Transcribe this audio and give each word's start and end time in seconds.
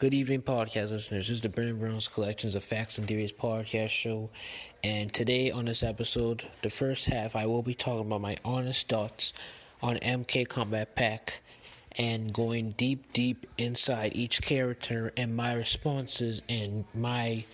Good 0.00 0.14
evening, 0.14 0.40
podcast 0.40 0.92
listeners. 0.92 1.28
This 1.28 1.28
is 1.28 1.40
the 1.42 1.50
Brennan 1.50 1.78
Browns 1.78 2.08
Collections 2.08 2.54
of 2.54 2.64
Facts 2.64 2.96
and 2.96 3.06
Theories 3.06 3.32
podcast 3.32 3.90
show. 3.90 4.30
And 4.82 5.12
today, 5.12 5.50
on 5.50 5.66
this 5.66 5.82
episode, 5.82 6.46
the 6.62 6.70
first 6.70 7.04
half, 7.08 7.36
I 7.36 7.44
will 7.44 7.60
be 7.60 7.74
talking 7.74 8.06
about 8.06 8.22
my 8.22 8.38
honest 8.42 8.88
thoughts 8.88 9.34
on 9.82 9.98
MK 9.98 10.48
Combat 10.48 10.96
Pack 10.96 11.42
and 11.98 12.32
going 12.32 12.70
deep, 12.78 13.12
deep 13.12 13.46
inside 13.58 14.16
each 14.16 14.40
character 14.40 15.12
and 15.18 15.36
my 15.36 15.52
responses 15.52 16.40
and 16.48 16.86
my 16.94 17.44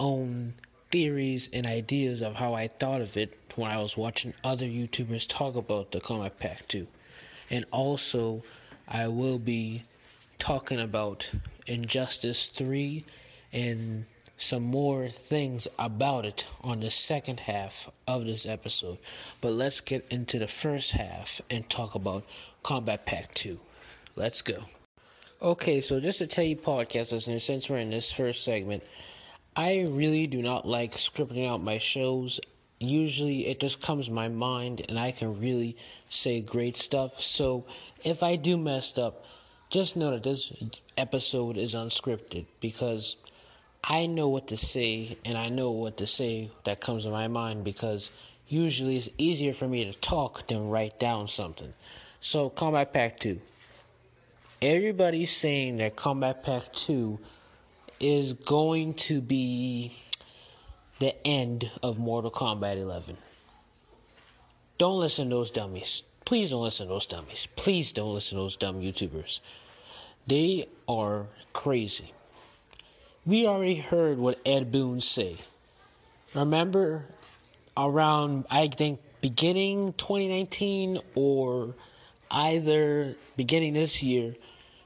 own 0.00 0.54
theories 0.90 1.50
and 1.52 1.68
ideas 1.68 2.20
of 2.20 2.34
how 2.34 2.52
I 2.52 2.66
thought 2.66 3.00
of 3.00 3.16
it 3.16 3.38
when 3.54 3.70
I 3.70 3.80
was 3.80 3.96
watching 3.96 4.34
other 4.42 4.66
YouTubers 4.66 5.28
talk 5.28 5.54
about 5.54 5.92
the 5.92 6.00
Combat 6.00 6.36
Pack 6.40 6.66
too. 6.66 6.88
And 7.48 7.64
also, 7.70 8.42
I 8.88 9.06
will 9.06 9.38
be 9.38 9.84
talking 10.42 10.80
about 10.80 11.30
Injustice 11.68 12.48
3 12.48 13.04
and 13.52 14.04
some 14.36 14.64
more 14.64 15.06
things 15.08 15.68
about 15.78 16.26
it 16.26 16.48
on 16.62 16.80
the 16.80 16.90
second 16.90 17.38
half 17.38 17.88
of 18.08 18.26
this 18.26 18.44
episode. 18.44 18.98
But 19.40 19.52
let's 19.52 19.80
get 19.80 20.04
into 20.10 20.40
the 20.40 20.48
first 20.48 20.90
half 20.90 21.40
and 21.48 21.70
talk 21.70 21.94
about 21.94 22.24
Combat 22.64 23.06
Pack 23.06 23.32
2. 23.34 23.56
Let's 24.16 24.42
go. 24.42 24.64
Okay, 25.40 25.80
so 25.80 26.00
just 26.00 26.18
to 26.18 26.26
tell 26.26 26.42
you, 26.42 26.56
podcast 26.56 27.12
listeners, 27.12 27.44
since 27.44 27.70
we're 27.70 27.78
in 27.78 27.90
this 27.90 28.10
first 28.10 28.42
segment, 28.42 28.82
I 29.54 29.82
really 29.82 30.26
do 30.26 30.42
not 30.42 30.66
like 30.66 30.90
scripting 30.90 31.48
out 31.48 31.62
my 31.62 31.78
shows. 31.78 32.40
Usually 32.80 33.46
it 33.46 33.60
just 33.60 33.80
comes 33.80 34.06
to 34.06 34.12
my 34.12 34.26
mind 34.26 34.84
and 34.88 34.98
I 34.98 35.12
can 35.12 35.40
really 35.40 35.76
say 36.08 36.40
great 36.40 36.76
stuff. 36.76 37.20
So 37.20 37.64
if 38.02 38.24
I 38.24 38.34
do 38.34 38.56
mess 38.56 38.98
up, 38.98 39.24
just 39.72 39.96
know 39.96 40.10
that 40.10 40.22
this 40.22 40.52
episode 40.98 41.56
is 41.56 41.74
unscripted 41.74 42.44
because 42.60 43.16
I 43.82 44.04
know 44.04 44.28
what 44.28 44.48
to 44.48 44.56
say 44.58 45.16
and 45.24 45.38
I 45.38 45.48
know 45.48 45.70
what 45.70 45.96
to 45.96 46.06
say 46.06 46.50
that 46.64 46.82
comes 46.82 47.04
to 47.04 47.10
my 47.10 47.26
mind 47.26 47.64
because 47.64 48.10
usually 48.48 48.98
it's 48.98 49.08
easier 49.16 49.54
for 49.54 49.66
me 49.66 49.86
to 49.86 49.98
talk 49.98 50.46
than 50.46 50.68
write 50.68 51.00
down 51.00 51.26
something. 51.26 51.72
So, 52.20 52.50
Combat 52.50 52.92
Pack 52.92 53.18
2. 53.20 53.40
Everybody's 54.60 55.34
saying 55.34 55.76
that 55.76 55.96
Combat 55.96 56.44
Pack 56.44 56.70
2 56.74 57.18
is 57.98 58.34
going 58.34 58.92
to 58.94 59.22
be 59.22 59.96
the 60.98 61.26
end 61.26 61.70
of 61.82 61.98
Mortal 61.98 62.30
Kombat 62.30 62.76
11. 62.76 63.16
Don't 64.76 65.00
listen 65.00 65.30
to 65.30 65.36
those 65.36 65.50
dummies. 65.50 66.02
Please 66.26 66.50
don't 66.50 66.62
listen 66.62 66.86
to 66.86 66.92
those 66.92 67.06
dummies. 67.06 67.48
Please 67.56 67.90
don't 67.92 68.14
listen 68.14 68.36
to 68.36 68.42
those 68.42 68.56
dumb 68.56 68.80
YouTubers. 68.82 69.40
They 70.26 70.68
are 70.88 71.26
crazy. 71.52 72.12
We 73.26 73.46
already 73.46 73.76
heard 73.76 74.18
what 74.18 74.40
Ed 74.44 74.72
Boon 74.72 75.00
say. 75.00 75.36
Remember 76.34 77.04
around 77.76 78.44
I 78.50 78.68
think 78.68 79.00
beginning 79.20 79.94
2019 79.94 81.00
or 81.14 81.74
either 82.30 83.14
beginning 83.36 83.74
this 83.74 84.02
year, 84.02 84.34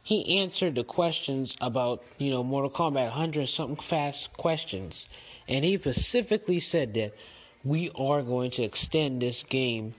he 0.03 0.39
answered 0.39 0.75
the 0.75 0.85
questions 0.85 1.57
about, 1.61 2.05
you 2.19 2.31
know, 2.31 2.45
Mortal 2.45 2.71
Kombat 2.71 3.07
100 3.07 3.49
something 3.49 3.77
fast 3.77 4.33
questions. 4.37 5.09
And 5.49 5.65
he 5.65 5.77
specifically 5.79 6.61
said 6.61 6.95
that 6.95 7.15
we 7.65 7.91
are 7.97 8.23
going 8.23 8.51
to 8.53 8.63
extend 8.63 9.23
this 9.23 9.43
game 9.43 9.95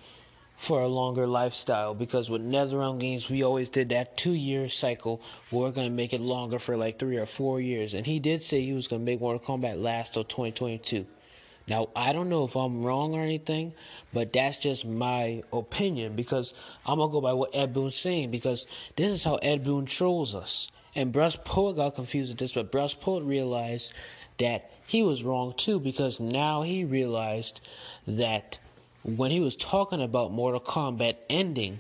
for 0.58 0.82
a 0.82 0.88
longer 0.88 1.28
lifestyle 1.28 1.94
because 1.94 2.30
with 2.30 2.42
NetherRealm 2.42 3.00
games 3.00 3.30
we 3.30 3.44
always 3.44 3.70
did 3.70 3.90
that 3.90 4.18
two 4.18 4.34
year 4.34 4.68
cycle. 4.68 5.22
We're 5.52 5.72
going 5.72 5.88
to 5.88 5.94
make 5.94 6.14
it 6.14 6.22
longer 6.22 6.60
for 6.60 6.76
like 6.76 7.00
three 7.00 7.18
or 7.18 7.26
four 7.26 7.62
years. 7.62 7.94
And 7.94 8.06
he 8.06 8.20
did 8.20 8.42
say 8.42 8.62
he 8.62 8.74
was 8.74 8.88
going 8.88 9.02
to 9.02 9.06
make 9.06 9.22
Mortal 9.22 9.58
Kombat 9.58 9.82
last 9.82 10.14
till 10.14 10.24
2022 10.24 11.06
now 11.68 11.90
I 11.96 12.14
don't 12.14 12.30
know 12.30 12.46
if 12.46 12.56
I'm 12.56 12.84
wrong 12.84 13.14
or 13.14 13.22
anything 13.22 13.74
but 14.14 14.34
that's 14.34 14.58
just 14.58 14.86
my 14.86 15.44
opinion 15.52 16.16
because 16.16 16.54
I'm 16.86 16.98
going 16.98 17.10
to 17.10 17.14
go 17.14 17.22
by 17.22 17.34
what 17.34 17.54
Ed 17.54 17.74
Boon's 17.74 17.96
saying 17.96 18.32
because 18.32 18.66
this 18.96 19.12
is 19.12 19.24
how 19.24 19.36
Ed 19.36 19.64
Boon 19.64 19.86
trolls 19.86 20.34
us. 20.34 20.70
And 20.96 21.12
Bruce 21.12 21.38
Poet 21.44 21.76
got 21.76 21.96
confused 21.96 22.32
with 22.32 22.40
this 22.40 22.54
but 22.54 22.72
Bruce 22.72 22.94
Poet 22.94 23.24
realized 23.24 23.94
that 24.38 24.72
he 24.86 25.04
was 25.04 25.24
wrong 25.24 25.54
too 25.58 25.80
because 25.80 26.20
now 26.20 26.62
he 26.62 26.86
realized 26.86 27.60
that 28.08 28.60
when 29.04 29.32
he 29.32 29.40
was 29.40 29.56
talking 29.56 30.02
about 30.02 30.32
Mortal 30.32 30.60
Kombat 30.60 31.16
ending, 31.30 31.80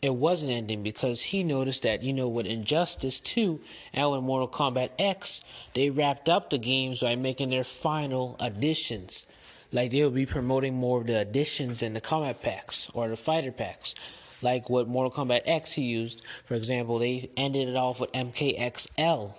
it 0.00 0.14
wasn't 0.14 0.52
ending 0.52 0.82
because 0.82 1.22
he 1.22 1.44
noticed 1.44 1.82
that, 1.82 2.02
you 2.02 2.12
know, 2.12 2.28
with 2.28 2.46
Injustice 2.46 3.20
2 3.20 3.60
and 3.92 4.10
with 4.10 4.22
Mortal 4.22 4.48
Kombat 4.48 4.90
X, 4.98 5.42
they 5.74 5.90
wrapped 5.90 6.28
up 6.28 6.50
the 6.50 6.58
games 6.58 7.00
by 7.00 7.14
making 7.14 7.50
their 7.50 7.64
final 7.64 8.36
additions. 8.40 9.26
Like 9.70 9.90
they 9.90 10.04
would 10.04 10.14
be 10.14 10.26
promoting 10.26 10.74
more 10.74 11.00
of 11.00 11.06
the 11.06 11.18
additions 11.18 11.82
in 11.82 11.94
the 11.94 12.00
combat 12.00 12.42
packs 12.42 12.90
or 12.92 13.08
the 13.08 13.16
fighter 13.16 13.52
packs. 13.52 13.94
Like 14.42 14.68
what 14.68 14.88
Mortal 14.88 15.24
Kombat 15.24 15.42
X 15.46 15.72
he 15.72 15.82
used. 15.82 16.22
For 16.44 16.54
example, 16.54 16.98
they 16.98 17.30
ended 17.36 17.68
it 17.68 17.76
off 17.76 18.00
with 18.00 18.12
MKXL. 18.12 19.34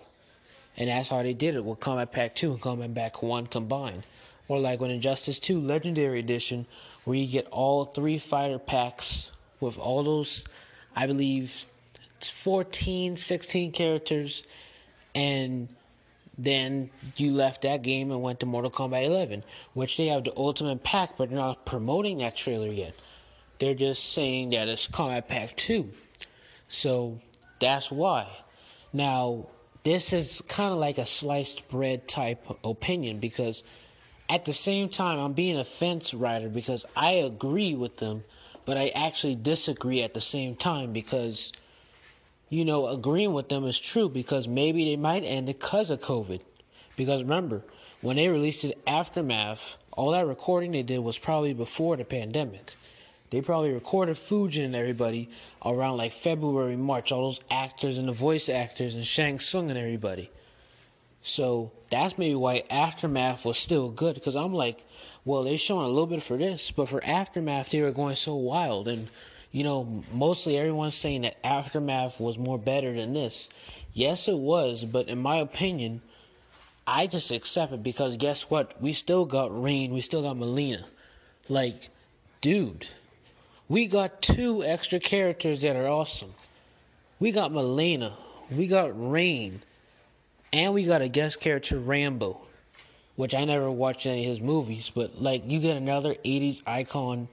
And 0.77 0.89
that's 0.89 1.09
how 1.09 1.21
they 1.21 1.33
did 1.33 1.55
it 1.55 1.63
with 1.63 1.79
Combat 1.79 2.11
Pack 2.11 2.35
2 2.35 2.53
and 2.53 2.61
Combat 2.61 2.95
Pack 2.95 3.21
1 3.21 3.47
combined. 3.47 4.03
Or 4.47 4.59
like 4.59 4.79
with 4.79 4.91
Injustice 4.91 5.39
2 5.39 5.59
Legendary 5.59 6.19
Edition, 6.19 6.65
where 7.05 7.17
you 7.17 7.27
get 7.27 7.47
all 7.47 7.85
three 7.85 8.17
fighter 8.17 8.59
packs 8.59 9.31
with 9.59 9.77
all 9.77 10.03
those, 10.03 10.43
I 10.95 11.07
believe, 11.07 11.65
14, 12.21 13.17
16 13.17 13.71
characters, 13.71 14.43
and 15.15 15.69
then 16.37 16.89
you 17.15 17.31
left 17.31 17.61
that 17.61 17.83
game 17.83 18.11
and 18.11 18.21
went 18.21 18.39
to 18.41 18.45
Mortal 18.45 18.71
Kombat 18.71 19.05
11, 19.05 19.43
which 19.73 19.97
they 19.97 20.07
have 20.07 20.23
the 20.23 20.33
Ultimate 20.35 20.83
Pack, 20.83 21.17
but 21.17 21.29
they're 21.29 21.37
not 21.37 21.65
promoting 21.65 22.19
that 22.19 22.35
trailer 22.35 22.67
yet. 22.67 22.93
They're 23.59 23.75
just 23.75 24.13
saying 24.13 24.49
that 24.51 24.67
it's 24.67 24.87
Combat 24.87 25.27
Pack 25.27 25.55
2. 25.55 25.89
So 26.67 27.19
that's 27.59 27.91
why. 27.91 28.27
Now, 28.91 29.47
this 29.83 30.11
is 30.13 30.41
kind 30.47 30.71
of 30.71 30.79
like 30.79 30.97
a 30.97 31.05
sliced 31.05 31.67
bread 31.69 32.07
type 32.07 32.45
opinion 32.63 33.19
because 33.19 33.63
at 34.33 34.45
the 34.45 34.53
same 34.53 34.89
time, 34.89 35.19
I'm 35.19 35.33
being 35.33 35.59
a 35.59 35.63
fence 35.63 36.11
rider 36.11 36.49
because 36.49 36.87
I 36.95 37.11
agree 37.11 37.75
with 37.75 37.97
them, 37.97 38.23
but 38.65 38.77
I 38.77 38.87
actually 38.95 39.35
disagree 39.35 40.01
at 40.01 40.15
the 40.15 40.21
same 40.21 40.55
time 40.55 40.91
because, 40.91 41.51
you 42.49 42.65
know, 42.65 42.87
agreeing 42.87 43.33
with 43.33 43.49
them 43.49 43.63
is 43.65 43.79
true 43.79 44.09
because 44.09 44.47
maybe 44.47 44.85
they 44.85 44.95
might 44.95 45.23
end 45.23 45.49
it 45.49 45.59
because 45.59 45.91
of 45.91 46.01
COVID. 46.01 46.41
Because 46.95 47.21
remember, 47.21 47.61
when 48.01 48.15
they 48.15 48.27
released 48.27 48.63
it 48.63 48.81
Aftermath, 48.87 49.77
all 49.91 50.09
that 50.13 50.25
recording 50.25 50.71
they 50.71 50.81
did 50.81 51.01
was 51.01 51.19
probably 51.19 51.53
before 51.53 51.95
the 51.95 52.03
pandemic. 52.03 52.73
They 53.29 53.41
probably 53.41 53.71
recorded 53.71 54.15
Fujin 54.15 54.65
and 54.65 54.75
everybody 54.75 55.29
around 55.63 55.97
like 55.97 56.11
February, 56.11 56.75
March, 56.75 57.11
all 57.11 57.25
those 57.25 57.39
actors 57.51 57.99
and 57.99 58.07
the 58.07 58.13
voice 58.13 58.49
actors 58.49 58.95
and 58.95 59.05
Shang 59.05 59.37
Tsung 59.37 59.69
and 59.69 59.77
everybody. 59.77 60.31
So 61.25 61.71
that's 61.89 62.17
maybe 62.17 62.35
why 62.35 62.63
Aftermath 62.69 63.45
was 63.45 63.57
still 63.57 63.89
good 63.89 64.15
because 64.15 64.35
I'm 64.35 64.53
like, 64.53 64.83
well, 65.23 65.43
they're 65.43 65.57
showing 65.57 65.85
a 65.85 65.89
little 65.89 66.05
bit 66.05 66.21
for 66.21 66.37
this, 66.37 66.69
but 66.69 66.89
for 66.89 67.03
Aftermath, 67.03 67.69
they 67.69 67.81
were 67.81 67.91
going 67.91 68.17
so 68.17 68.35
wild. 68.35 68.89
And, 68.89 69.07
you 69.49 69.63
know, 69.63 70.03
mostly 70.11 70.57
everyone's 70.57 70.95
saying 70.95 71.21
that 71.21 71.37
Aftermath 71.45 72.19
was 72.19 72.37
more 72.37 72.59
better 72.59 72.93
than 72.93 73.13
this. 73.13 73.49
Yes, 73.93 74.27
it 74.27 74.37
was, 74.37 74.83
but 74.83 75.07
in 75.07 75.17
my 75.17 75.37
opinion, 75.37 76.01
I 76.85 77.07
just 77.07 77.31
accept 77.31 77.71
it 77.71 77.83
because 77.83 78.17
guess 78.17 78.49
what? 78.49 78.81
We 78.81 78.91
still 78.91 79.23
got 79.23 79.63
Rain, 79.63 79.93
we 79.93 80.01
still 80.01 80.23
got 80.23 80.35
Mileena. 80.35 80.83
Like, 81.47 81.87
dude, 82.41 82.85
we 83.69 83.87
got 83.87 84.21
two 84.21 84.61
extra 84.61 84.99
characters 84.99 85.61
that 85.61 85.77
are 85.77 85.87
awesome. 85.87 86.33
We 87.17 87.31
got 87.31 87.51
Mileena, 87.51 88.11
we 88.51 88.67
got 88.67 88.91
Rain 88.93 89.61
and 90.53 90.73
we 90.73 90.85
got 90.85 91.01
a 91.01 91.09
guest 91.09 91.41
character, 91.41 91.79
Rambo, 91.79 92.39
which 93.15 93.33
I 93.33 93.43
never 93.43 93.69
watched 93.69 94.05
any 94.05 94.23
of 94.23 94.29
his 94.29 94.39
movies, 94.39 94.91
but 94.93 95.19
like 95.19 95.49
you 95.49 95.59
get 95.59 95.75
another 95.75 96.13
80s 96.13 96.61
icon 96.65 97.27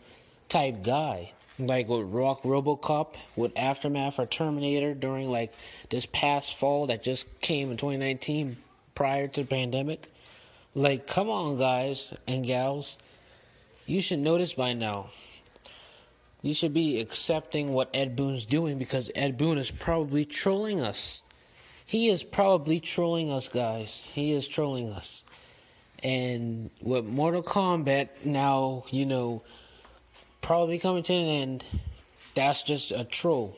type 0.48 0.82
guy. 0.82 1.32
Like 1.58 1.88
with 1.88 2.06
Rock 2.06 2.42
Robocop, 2.42 3.16
with 3.36 3.52
Aftermath 3.54 4.18
or 4.18 4.24
Terminator 4.24 4.94
during 4.94 5.30
like 5.30 5.52
this 5.90 6.06
past 6.06 6.54
fall 6.54 6.86
that 6.86 7.02
just 7.02 7.26
came 7.42 7.70
in 7.70 7.76
2019 7.76 8.56
prior 8.94 9.28
to 9.28 9.42
the 9.42 9.46
pandemic. 9.46 10.06
Like, 10.74 11.06
come 11.06 11.28
on, 11.28 11.58
guys 11.58 12.14
and 12.26 12.46
gals. 12.46 12.96
You 13.84 14.00
should 14.00 14.20
know 14.20 14.38
this 14.38 14.54
by 14.54 14.72
now. 14.72 15.10
You 16.40 16.54
should 16.54 16.72
be 16.72 16.98
accepting 16.98 17.74
what 17.74 17.90
Ed 17.92 18.16
Boon's 18.16 18.46
doing 18.46 18.78
because 18.78 19.10
Ed 19.14 19.36
Boon 19.36 19.58
is 19.58 19.70
probably 19.70 20.24
trolling 20.24 20.80
us. 20.80 21.22
He 21.90 22.08
is 22.08 22.22
probably 22.22 22.78
trolling 22.78 23.32
us, 23.32 23.48
guys. 23.48 24.08
He 24.12 24.30
is 24.30 24.46
trolling 24.46 24.90
us. 24.90 25.24
And 26.04 26.70
with 26.80 27.04
Mortal 27.04 27.42
Kombat 27.42 28.10
now, 28.24 28.84
you 28.90 29.04
know, 29.04 29.42
probably 30.40 30.78
coming 30.78 31.02
to 31.02 31.12
an 31.12 31.26
end, 31.26 31.64
that's 32.36 32.62
just 32.62 32.92
a 32.92 33.02
troll. 33.02 33.56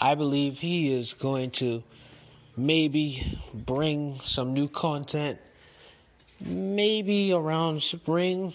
I 0.00 0.14
believe 0.14 0.60
he 0.60 0.94
is 0.94 1.12
going 1.12 1.50
to 1.62 1.82
maybe 2.56 3.36
bring 3.52 4.20
some 4.22 4.54
new 4.54 4.68
content 4.68 5.40
maybe 6.40 7.32
around 7.32 7.82
spring, 7.82 8.54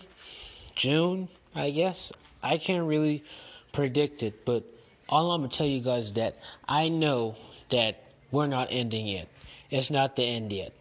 June, 0.74 1.28
I 1.54 1.72
guess. 1.72 2.14
I 2.42 2.60
can't 2.60 2.88
really 2.88 3.26
predict 3.74 4.24
it, 4.24 4.46
but 4.46 4.64
all 5.10 5.32
I'm 5.32 5.42
gonna 5.42 5.52
tell 5.52 5.68
you 5.68 5.82
guys 5.82 6.06
is 6.06 6.14
that 6.14 6.38
I 6.66 6.88
know 6.88 7.36
that 7.72 8.06
we're 8.32 8.48
not 8.48 8.68
ending 8.72 9.08
yet. 9.08 9.28
It's 9.70 9.90
not 9.90 10.16
the 10.16 10.24
end 10.24 10.52
yet. 10.52 10.74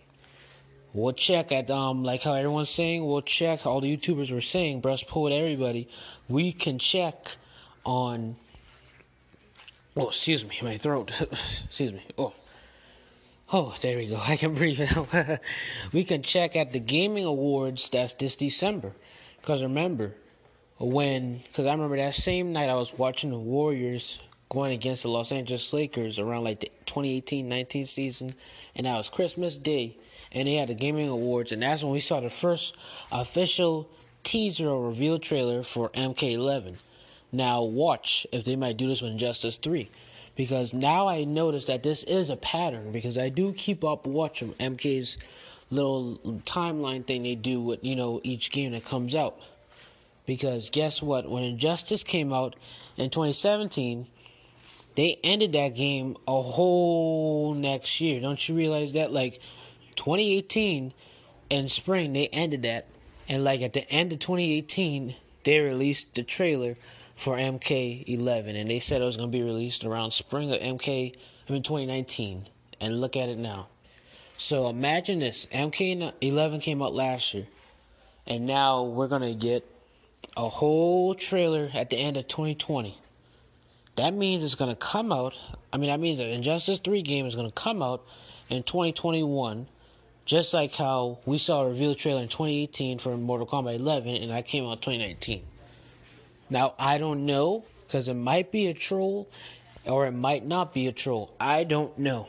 We'll 0.93 1.13
check 1.13 1.53
at 1.53 1.71
um 1.71 2.05
like 2.05 2.23
how 2.23 2.35
everyone's 2.35 2.71
saying. 2.71 3.05
We'll 3.05 3.23
check. 3.23 3.67
All 3.67 3.81
the 3.81 3.97
YouTubers 3.97 4.33
were 4.33 4.41
saying, 4.41 4.81
Brush 4.81 5.07
pulled 5.07 5.33
everybody. 5.33 5.89
We 6.29 6.53
can 6.53 6.79
check 6.79 7.37
on. 7.85 8.37
Oh, 9.97 10.09
excuse 10.09 10.45
me, 10.45 10.59
my 10.63 10.79
throat. 10.79 11.13
excuse 11.21 11.93
me. 11.93 12.03
Oh. 12.17 12.33
Oh, 13.53 13.77
there 13.81 13.97
we 13.97 14.07
go. 14.07 14.17
I 14.27 14.37
can 14.37 14.55
breathe 14.55 14.81
now. 14.81 15.07
we 15.93 16.05
can 16.05 16.23
check 16.23 16.57
at 16.57 16.73
the 16.73 16.81
Gaming 16.81 17.25
Awards 17.25 17.89
that's 17.91 18.15
this 18.15 18.35
December. 18.35 18.93
Because 19.41 19.63
remember, 19.63 20.15
when, 20.79 21.39
because 21.39 21.67
I 21.67 21.73
remember 21.73 21.97
that 21.97 22.15
same 22.15 22.53
night 22.53 22.69
I 22.69 22.75
was 22.75 22.93
watching 22.93 23.31
the 23.31 23.39
Warriors 23.39 24.19
going 24.49 24.73
against 24.73 25.03
the 25.03 25.09
Los 25.09 25.33
Angeles 25.33 25.73
Lakers 25.73 26.19
around 26.19 26.45
like 26.45 26.61
the 26.61 26.71
2018 26.87 27.49
19 27.49 27.87
season, 27.87 28.35
and 28.75 28.87
that 28.87 28.97
was 28.97 29.09
Christmas 29.09 29.59
Day, 29.59 29.97
and 30.33 30.47
they 30.49 30.55
had 30.55 30.69
the 30.69 30.75
Gaming 30.75 31.09
Awards, 31.09 31.53
and 31.53 31.63
that's 31.63 31.83
when 31.83 31.93
we 31.93 32.01
saw 32.01 32.21
the 32.21 32.31
first 32.31 32.77
official 33.11 33.89
teaser 34.23 34.69
or 34.69 34.89
reveal 34.89 35.19
trailer 35.19 35.63
for 35.63 35.91
MK11. 35.91 36.77
Now, 37.33 37.63
watch 37.63 38.27
if 38.33 38.45
they 38.45 38.57
might 38.57 38.77
do 38.77 38.89
this 38.89 39.03
with 39.03 39.13
Injustice 39.13 39.59
3 39.59 39.91
because 40.37 40.75
now 40.75 41.09
I 41.09 41.25
notice 41.25 41.65
that 41.65 41.83
this 41.83 42.05
is 42.05 42.31
a 42.31 42.37
pattern 42.37 42.93
because 42.93 43.19
I 43.19 43.31
do 43.31 43.53
keep 43.55 43.83
up 43.83 44.07
watching 44.07 44.53
MK's 44.55 45.19
little 45.71 46.19
timeline 46.45 47.05
thing 47.05 47.25
they 47.25 47.35
do 47.35 47.61
with 47.61 47.83
you 47.83 47.97
know 47.97 48.21
each 48.23 48.53
game 48.53 48.73
that 48.73 48.85
comes 48.85 49.15
out. 49.15 49.41
Because 50.27 50.71
guess 50.71 51.03
what? 51.03 51.29
When 51.29 51.45
Injustice 51.45 52.03
came 52.03 52.33
out 52.33 52.57
in 52.97 53.11
2017, 53.11 54.07
they 54.97 55.19
ended 55.23 55.53
that 55.53 55.75
game 55.75 56.17
a 56.27 56.43
whole 56.43 57.55
next 57.55 58.01
year. 58.01 58.21
Don't 58.21 58.49
you 58.49 58.55
realize 58.55 58.95
that? 58.95 59.13
Like 59.13 59.41
2018 59.97 60.93
in 61.51 61.69
spring, 61.69 62.13
they 62.15 62.29
ended 62.29 62.63
that, 62.63 62.87
and 63.29 63.45
like 63.45 63.61
at 63.61 63.75
the 63.75 63.89
end 63.91 64.13
of 64.13 64.19
2018, 64.19 65.15
they 65.45 65.61
released 65.61 66.15
the 66.15 66.23
trailer 66.23 66.77
for 67.15 67.37
MK11, 67.37 68.61
and 68.61 68.71
they 68.71 68.81
said 68.81 69.01
it 69.01 69.05
was 69.05 69.17
going 69.17 69.31
to 69.31 69.39
be 69.39 69.45
released 69.45 69.85
around 69.85 70.11
spring 70.11 70.51
of 70.51 70.61
MK, 70.61 71.15
I 71.49 71.53
mean 71.53 71.63
2019. 71.63 72.47
And 72.81 73.01
look 73.01 73.17
at 73.17 73.29
it 73.29 73.39
now. 73.39 73.69
So 74.37 74.69
imagine 74.69 75.21
this: 75.21 75.47
MK11 75.47 76.61
came 76.61 76.83
out 76.83 76.95
last 76.95 77.33
year, 77.33 77.47
and 78.27 78.47
now 78.47 78.83
we're 78.83 79.09
going 79.09 79.23
to 79.23 79.35
get 79.35 79.65
a 80.37 80.49
whole 80.49 81.15
trailer 81.15 81.71
at 81.73 81.89
the 81.89 81.97
end 81.97 82.17
of 82.19 82.29
2020. 82.29 82.99
That 83.97 84.15
means 84.15 84.45
it's 84.45 84.55
going 84.55 84.71
to 84.71 84.77
come 84.77 85.11
out. 85.11 85.35
I 85.73 85.79
mean, 85.79 85.91
that 85.91 86.01
means 86.01 86.19
that 86.19 86.29
Injustice 86.29 86.81
3 86.81 87.03
game 87.03 87.27
is 87.27 87.35
going 87.35 87.49
to 87.49 87.55
come 87.55 87.83
out 87.83 88.05
in 88.49 88.63
2021 88.63 89.67
just 90.27 90.53
like 90.53 90.75
how 90.75 91.19
we 91.25 91.39
saw 91.39 91.63
a 91.63 91.69
reveal 91.69 91.95
trailer 91.95 92.21
in 92.21 92.29
2018 92.29 92.99
for 92.99 93.17
Mortal 93.17 93.47
Kombat 93.47 93.77
11 93.77 94.17
and 94.17 94.31
that 94.33 94.45
came 94.45 94.65
out 94.67 94.83
2019. 94.83 95.43
Now, 96.51 96.75
I 96.79 96.99
don't 96.99 97.27
know 97.27 97.65
because 97.87 98.09
it 98.09 98.15
might 98.15 98.51
be 98.51 98.67
a 98.67 98.75
troll 98.75 99.29
or 99.85 100.07
it 100.07 100.13
might 100.13 100.45
not 100.45 100.75
be 100.75 100.89
a 100.89 100.93
troll. 100.93 101.33
I 101.39 101.65
don't 101.65 101.97
know. 101.97 102.27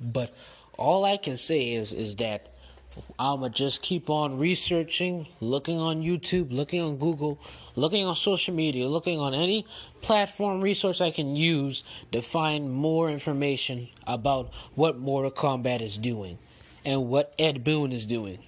But 0.00 0.32
all 0.76 1.04
I 1.04 1.16
can 1.16 1.36
say 1.36 1.72
is 1.72 1.92
is 1.92 2.16
that 2.16 2.54
I'ma 3.18 3.48
just 3.48 3.82
keep 3.82 4.10
on 4.10 4.38
researching, 4.38 5.26
looking 5.40 5.78
on 5.78 6.02
YouTube, 6.02 6.52
looking 6.52 6.80
on 6.80 6.98
Google, 6.98 7.40
looking 7.74 8.04
on 8.04 8.14
social 8.14 8.54
media, 8.54 8.86
looking 8.86 9.18
on 9.18 9.34
any 9.34 9.66
platform 10.02 10.60
resource 10.60 11.00
I 11.00 11.10
can 11.10 11.34
use 11.34 11.82
to 12.12 12.22
find 12.22 12.72
more 12.72 13.10
information 13.10 13.88
about 14.06 14.52
what 14.74 14.98
Mortal 14.98 15.30
Kombat 15.30 15.82
is 15.82 15.98
doing 15.98 16.38
and 16.84 17.08
what 17.08 17.34
Ed 17.38 17.64
Boon 17.64 17.90
is 17.90 18.06
doing. 18.06 18.38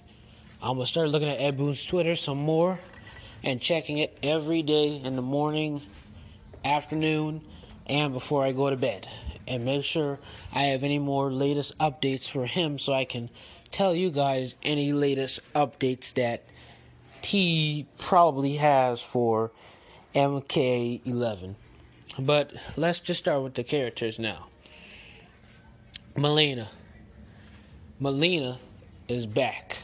I'm 0.61 0.75
gonna 0.75 0.85
start 0.85 1.09
looking 1.09 1.29
at 1.29 1.41
Ed 1.41 1.57
Boon's 1.57 1.83
Twitter 1.83 2.15
some 2.15 2.37
more 2.37 2.79
and 3.43 3.59
checking 3.59 3.97
it 3.97 4.17
every 4.23 4.61
day 4.61 5.01
in 5.03 5.15
the 5.15 5.21
morning, 5.21 5.81
afternoon, 6.63 7.41
and 7.87 8.13
before 8.13 8.43
I 8.43 8.51
go 8.51 8.69
to 8.69 8.77
bed. 8.77 9.07
And 9.47 9.65
make 9.65 9.83
sure 9.83 10.19
I 10.53 10.63
have 10.65 10.83
any 10.83 10.99
more 10.99 11.31
latest 11.31 11.77
updates 11.79 12.29
for 12.29 12.45
him 12.45 12.79
so 12.79 12.93
I 12.93 13.05
can 13.05 13.29
tell 13.71 13.95
you 13.95 14.09
guys 14.11 14.55
any 14.63 14.93
latest 14.93 15.41
updates 15.53 16.13
that 16.13 16.43
he 17.23 17.87
probably 17.97 18.55
has 18.55 19.01
for 19.01 19.51
MK11. 20.15 21.55
But 22.19 22.53
let's 22.75 22.99
just 22.99 23.19
start 23.19 23.43
with 23.43 23.53
the 23.53 23.63
characters 23.63 24.19
now. 24.19 24.47
Mileena. 26.15 26.67
Mileena 28.01 28.57
is 29.07 29.25
back. 29.25 29.83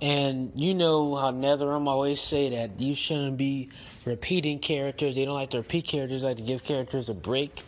And 0.00 0.52
you 0.54 0.72
know 0.72 1.14
how 1.16 1.30
NetherRealm 1.30 1.86
always 1.86 2.20
say 2.20 2.50
that 2.50 2.80
you 2.80 2.94
shouldn't 2.94 3.36
be 3.36 3.68
repeating 4.06 4.58
characters. 4.58 5.14
They 5.14 5.24
don't 5.24 5.34
like 5.34 5.50
to 5.50 5.58
repeat 5.58 5.86
characters, 5.86 6.22
they 6.22 6.28
like 6.28 6.36
to 6.38 6.42
give 6.42 6.64
characters 6.64 7.08
a 7.08 7.14
break. 7.14 7.62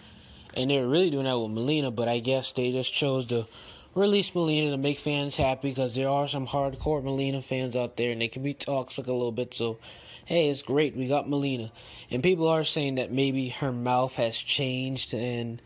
And 0.54 0.70
they're 0.70 0.86
really 0.86 1.10
doing 1.10 1.24
that 1.24 1.38
with 1.38 1.50
Mileena, 1.50 1.94
but 1.94 2.08
I 2.08 2.20
guess 2.20 2.52
they 2.52 2.72
just 2.72 2.92
chose 2.92 3.26
to 3.26 3.46
release 3.94 4.30
Mileena 4.30 4.70
to 4.70 4.76
make 4.76 4.98
fans 4.98 5.36
happy 5.36 5.70
because 5.70 5.94
there 5.94 6.08
are 6.08 6.28
some 6.28 6.46
hardcore 6.46 7.02
Mileena 7.02 7.44
fans 7.44 7.76
out 7.76 7.96
there 7.96 8.12
and 8.12 8.20
they 8.20 8.28
can 8.28 8.42
be 8.42 8.54
toxic 8.54 9.06
a 9.06 9.12
little 9.12 9.32
bit. 9.32 9.54
So, 9.54 9.78
hey, 10.24 10.48
it's 10.48 10.62
great. 10.62 10.96
We 10.96 11.08
got 11.08 11.28
Mileena. 11.28 11.70
And 12.10 12.22
people 12.22 12.48
are 12.48 12.64
saying 12.64 12.96
that 12.96 13.12
maybe 13.12 13.50
her 13.50 13.72
mouth 13.72 14.14
has 14.16 14.36
changed. 14.36 15.12
And 15.14 15.60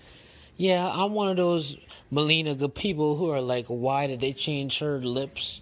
yeah, 0.57 0.91
I'm 0.93 1.13
one 1.13 1.29
of 1.29 1.37
those 1.37 1.77
Mileena 2.13 2.59
good 2.59 2.75
people 2.75 3.17
who 3.17 3.31
are 3.31 3.41
like, 3.41 3.67
why 3.67 4.07
did 4.07 4.21
they 4.21 4.33
change 4.33 4.81
her 4.81 4.99
lips? 4.99 5.61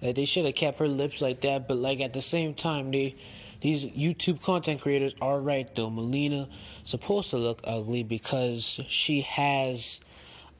Like 0.00 0.16
they 0.16 0.24
should 0.24 0.44
have 0.44 0.54
kept 0.54 0.78
her 0.78 0.88
lips 0.88 1.20
like 1.20 1.40
that, 1.42 1.68
but 1.68 1.76
like 1.76 2.00
at 2.00 2.12
the 2.12 2.22
same 2.22 2.54
time, 2.54 2.90
they 2.90 3.16
these 3.62 3.84
YouTube 3.86 4.42
content 4.42 4.82
creators 4.82 5.14
are 5.20 5.40
right 5.40 5.74
though. 5.74 5.90
Mileena 5.90 6.48
supposed 6.84 7.30
to 7.30 7.38
look 7.38 7.62
ugly 7.64 8.02
because 8.02 8.78
she 8.88 9.22
has 9.22 9.98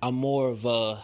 a 0.02 0.10
more 0.10 0.48
of 0.48 0.64
a 0.64 1.02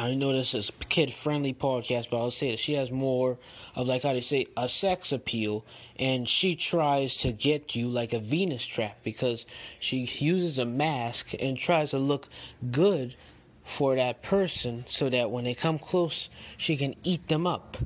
I 0.00 0.14
know 0.14 0.32
this 0.32 0.54
is 0.54 0.72
kid 0.88 1.12
friendly 1.12 1.52
podcast, 1.52 2.08
but 2.08 2.16
I'll 2.16 2.30
say 2.30 2.52
that 2.52 2.58
she 2.58 2.72
has 2.72 2.90
more 2.90 3.36
of 3.76 3.86
like 3.86 4.04
how 4.04 4.14
they 4.14 4.22
say 4.22 4.46
a 4.56 4.66
sex 4.66 5.12
appeal, 5.12 5.62
and 5.98 6.26
she 6.26 6.56
tries 6.56 7.16
to 7.18 7.32
get 7.32 7.76
you 7.76 7.86
like 7.86 8.14
a 8.14 8.18
Venus 8.18 8.64
trap 8.64 8.96
because 9.04 9.44
she 9.78 9.98
uses 10.04 10.56
a 10.56 10.64
mask 10.64 11.34
and 11.38 11.58
tries 11.58 11.90
to 11.90 11.98
look 11.98 12.30
good 12.70 13.14
for 13.62 13.94
that 13.96 14.22
person 14.22 14.86
so 14.88 15.10
that 15.10 15.30
when 15.30 15.44
they 15.44 15.52
come 15.52 15.78
close, 15.78 16.30
she 16.56 16.78
can 16.78 16.94
eat 17.02 17.28
them 17.28 17.46
up. 17.46 17.76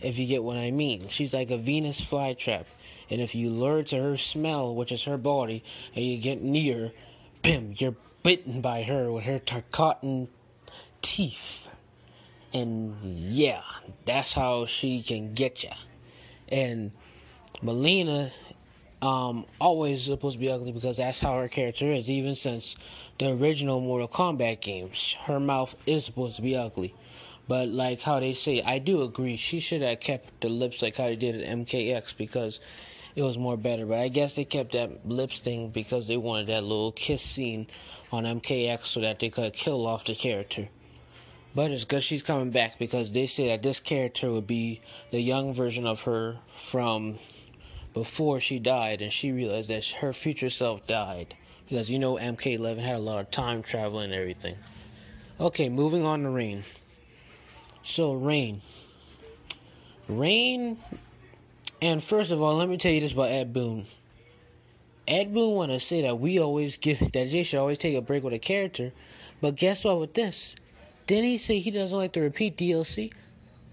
If 0.00 0.18
you 0.18 0.26
get 0.26 0.42
what 0.42 0.56
I 0.56 0.72
mean. 0.72 1.06
She's 1.06 1.32
like 1.32 1.52
a 1.52 1.58
Venus 1.58 2.00
flytrap. 2.00 2.64
And 3.08 3.20
if 3.20 3.36
you 3.36 3.50
lure 3.50 3.84
to 3.84 4.02
her 4.02 4.16
smell, 4.16 4.74
which 4.74 4.90
is 4.90 5.04
her 5.04 5.16
body, 5.16 5.62
and 5.94 6.04
you 6.04 6.18
get 6.18 6.42
near, 6.42 6.90
bim, 7.40 7.74
you're 7.76 7.94
bitten 8.24 8.60
by 8.60 8.82
her 8.82 9.12
with 9.12 9.26
her 9.26 9.40
cotton 9.70 10.26
teeth. 11.02 11.68
And 12.54 12.96
yeah, 13.02 13.62
that's 14.04 14.32
how 14.34 14.66
she 14.66 15.02
can 15.02 15.34
get 15.34 15.62
you. 15.64 15.70
And 16.48 16.92
Mileena 17.62 18.30
um, 19.02 19.46
always 19.60 20.04
supposed 20.04 20.34
to 20.34 20.38
be 20.38 20.50
ugly 20.50 20.70
because 20.72 20.96
that's 20.96 21.18
how 21.18 21.36
her 21.38 21.48
character 21.48 21.86
is, 21.86 22.08
even 22.08 22.34
since 22.34 22.76
the 23.18 23.32
original 23.32 23.80
Mortal 23.80 24.08
Kombat 24.08 24.60
games. 24.60 25.16
Her 25.24 25.40
mouth 25.40 25.74
is 25.86 26.04
supposed 26.04 26.36
to 26.36 26.42
be 26.42 26.56
ugly. 26.56 26.94
But 27.48 27.68
like 27.68 28.00
how 28.00 28.20
they 28.20 28.32
say, 28.32 28.62
I 28.62 28.78
do 28.78 29.02
agree. 29.02 29.36
She 29.36 29.58
should 29.58 29.82
have 29.82 30.00
kept 30.00 30.40
the 30.40 30.48
lips 30.48 30.80
like 30.82 30.96
how 30.96 31.04
they 31.04 31.16
did 31.16 31.40
at 31.40 31.48
MKX 31.58 32.16
because 32.16 32.60
it 33.16 33.22
was 33.22 33.36
more 33.36 33.56
better. 33.56 33.84
But 33.86 33.98
I 33.98 34.08
guess 34.08 34.36
they 34.36 34.44
kept 34.44 34.72
that 34.72 35.06
lips 35.06 35.40
thing 35.40 35.70
because 35.70 36.06
they 36.06 36.16
wanted 36.16 36.46
that 36.46 36.62
little 36.62 36.92
kiss 36.92 37.22
scene 37.22 37.66
on 38.12 38.24
MKX 38.24 38.86
so 38.86 39.00
that 39.00 39.18
they 39.18 39.30
could 39.30 39.52
kill 39.52 39.86
off 39.86 40.04
the 40.04 40.14
character. 40.14 40.68
But 41.54 41.70
it's 41.70 41.84
good 41.84 42.02
she's 42.02 42.22
coming 42.22 42.50
back 42.50 42.78
because 42.78 43.12
they 43.12 43.26
say 43.26 43.48
that 43.48 43.62
this 43.62 43.78
character 43.78 44.30
would 44.30 44.46
be 44.46 44.80
the 45.10 45.20
young 45.20 45.52
version 45.52 45.86
of 45.86 46.02
her 46.04 46.38
from 46.48 47.18
before 47.92 48.40
she 48.40 48.58
died, 48.58 49.02
and 49.02 49.12
she 49.12 49.32
realized 49.32 49.68
that 49.68 49.86
her 50.00 50.12
future 50.12 50.48
self 50.48 50.86
died 50.86 51.34
because 51.68 51.90
you 51.90 51.98
know 51.98 52.16
MK11 52.16 52.78
had 52.78 52.96
a 52.96 52.98
lot 52.98 53.20
of 53.20 53.30
time 53.30 53.62
travel 53.62 54.00
and 54.00 54.12
everything. 54.14 54.54
Okay, 55.40 55.68
moving 55.68 56.04
on 56.04 56.22
to 56.22 56.30
Rain. 56.30 56.64
So 57.82 58.14
Rain, 58.14 58.62
Rain, 60.08 60.78
and 61.80 62.02
first 62.02 62.30
of 62.30 62.40
all, 62.40 62.56
let 62.56 62.68
me 62.68 62.76
tell 62.76 62.92
you 62.92 63.00
this 63.00 63.12
about 63.12 63.30
Ed 63.30 63.52
Boon. 63.52 63.86
Ed 65.08 65.34
Boon 65.34 65.54
want 65.54 65.72
to 65.72 65.80
say 65.80 66.02
that 66.02 66.20
we 66.20 66.38
always 66.38 66.76
give 66.76 66.98
that 67.00 67.28
Jay 67.28 67.42
should 67.42 67.58
always 67.58 67.78
take 67.78 67.96
a 67.96 68.00
break 68.00 68.22
with 68.22 68.32
a 68.32 68.38
character, 68.38 68.92
but 69.40 69.56
guess 69.56 69.84
what? 69.84 69.98
With 69.98 70.14
this, 70.14 70.54
Didn't 71.06 71.24
he 71.24 71.38
say 71.38 71.58
he 71.58 71.70
doesn't 71.70 71.96
like 71.96 72.12
to 72.12 72.20
repeat 72.20 72.56
DLC? 72.56 73.12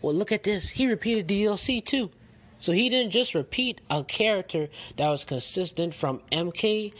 Well, 0.02 0.14
look 0.14 0.32
at 0.32 0.44
this. 0.44 0.70
He 0.70 0.88
repeated 0.88 1.28
DLC 1.28 1.84
too. 1.84 2.12
So 2.60 2.72
he 2.74 2.90
didn't 2.90 3.12
just 3.12 3.36
repeat 3.36 3.80
a 3.90 4.04
character 4.04 4.68
that 4.98 5.10
was 5.10 5.24
consistent 5.24 5.96
from 5.96 6.22
MK9 6.32 6.94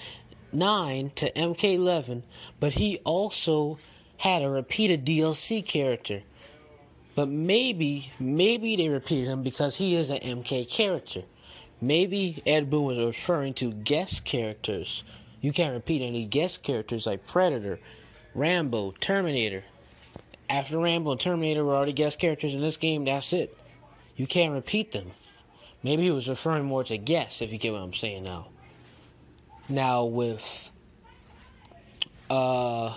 to 1.16 1.32
MK11, 1.32 2.24
but 2.60 2.74
he 2.74 3.00
also 3.00 3.78
had 4.18 4.42
a 4.42 4.50
repeated 4.50 5.06
DLC 5.06 5.66
character. 5.66 6.22
But 7.16 7.28
maybe, 7.28 8.12
maybe 8.20 8.78
they 8.78 8.88
repeated 8.88 9.28
him 9.28 9.44
because 9.44 9.76
he 9.76 9.96
is 9.96 10.10
an 10.10 10.20
MK 10.20 10.70
character. 10.72 11.24
Maybe 11.82 12.42
Ed 12.46 12.70
Boon 12.70 12.86
was 12.86 12.98
referring 12.98 13.54
to 13.56 13.74
guest 13.74 14.24
characters. 14.24 15.04
You 15.42 15.52
can't 15.52 15.74
repeat 15.74 16.02
any 16.02 16.26
guest 16.26 16.64
characters 16.64 17.06
like 17.06 17.28
Predator, 17.28 17.80
Rambo, 18.34 18.92
Terminator. 19.00 19.64
After 20.50 20.80
Rambo 20.80 21.12
and 21.12 21.20
Terminator 21.20 21.64
were 21.64 21.76
already 21.76 21.94
guest 21.94 22.20
characters 22.20 22.56
in 22.56 22.62
this 22.62 22.78
game, 22.78 23.06
that's 23.06 23.34
it. 23.34 23.56
You 24.16 24.26
can't 24.26 24.54
repeat 24.54 24.92
them. 24.92 25.12
Maybe 25.84 26.04
he 26.04 26.12
was 26.12 26.28
referring 26.28 26.66
more 26.66 26.84
to 26.84 26.98
guests, 26.98 27.42
if 27.42 27.52
you 27.54 27.58
get 27.58 27.72
what 27.72 27.82
I'm 27.82 27.94
saying 27.94 28.24
now. 28.24 28.48
Now 29.70 30.06
with 30.06 30.72
uh 32.30 32.96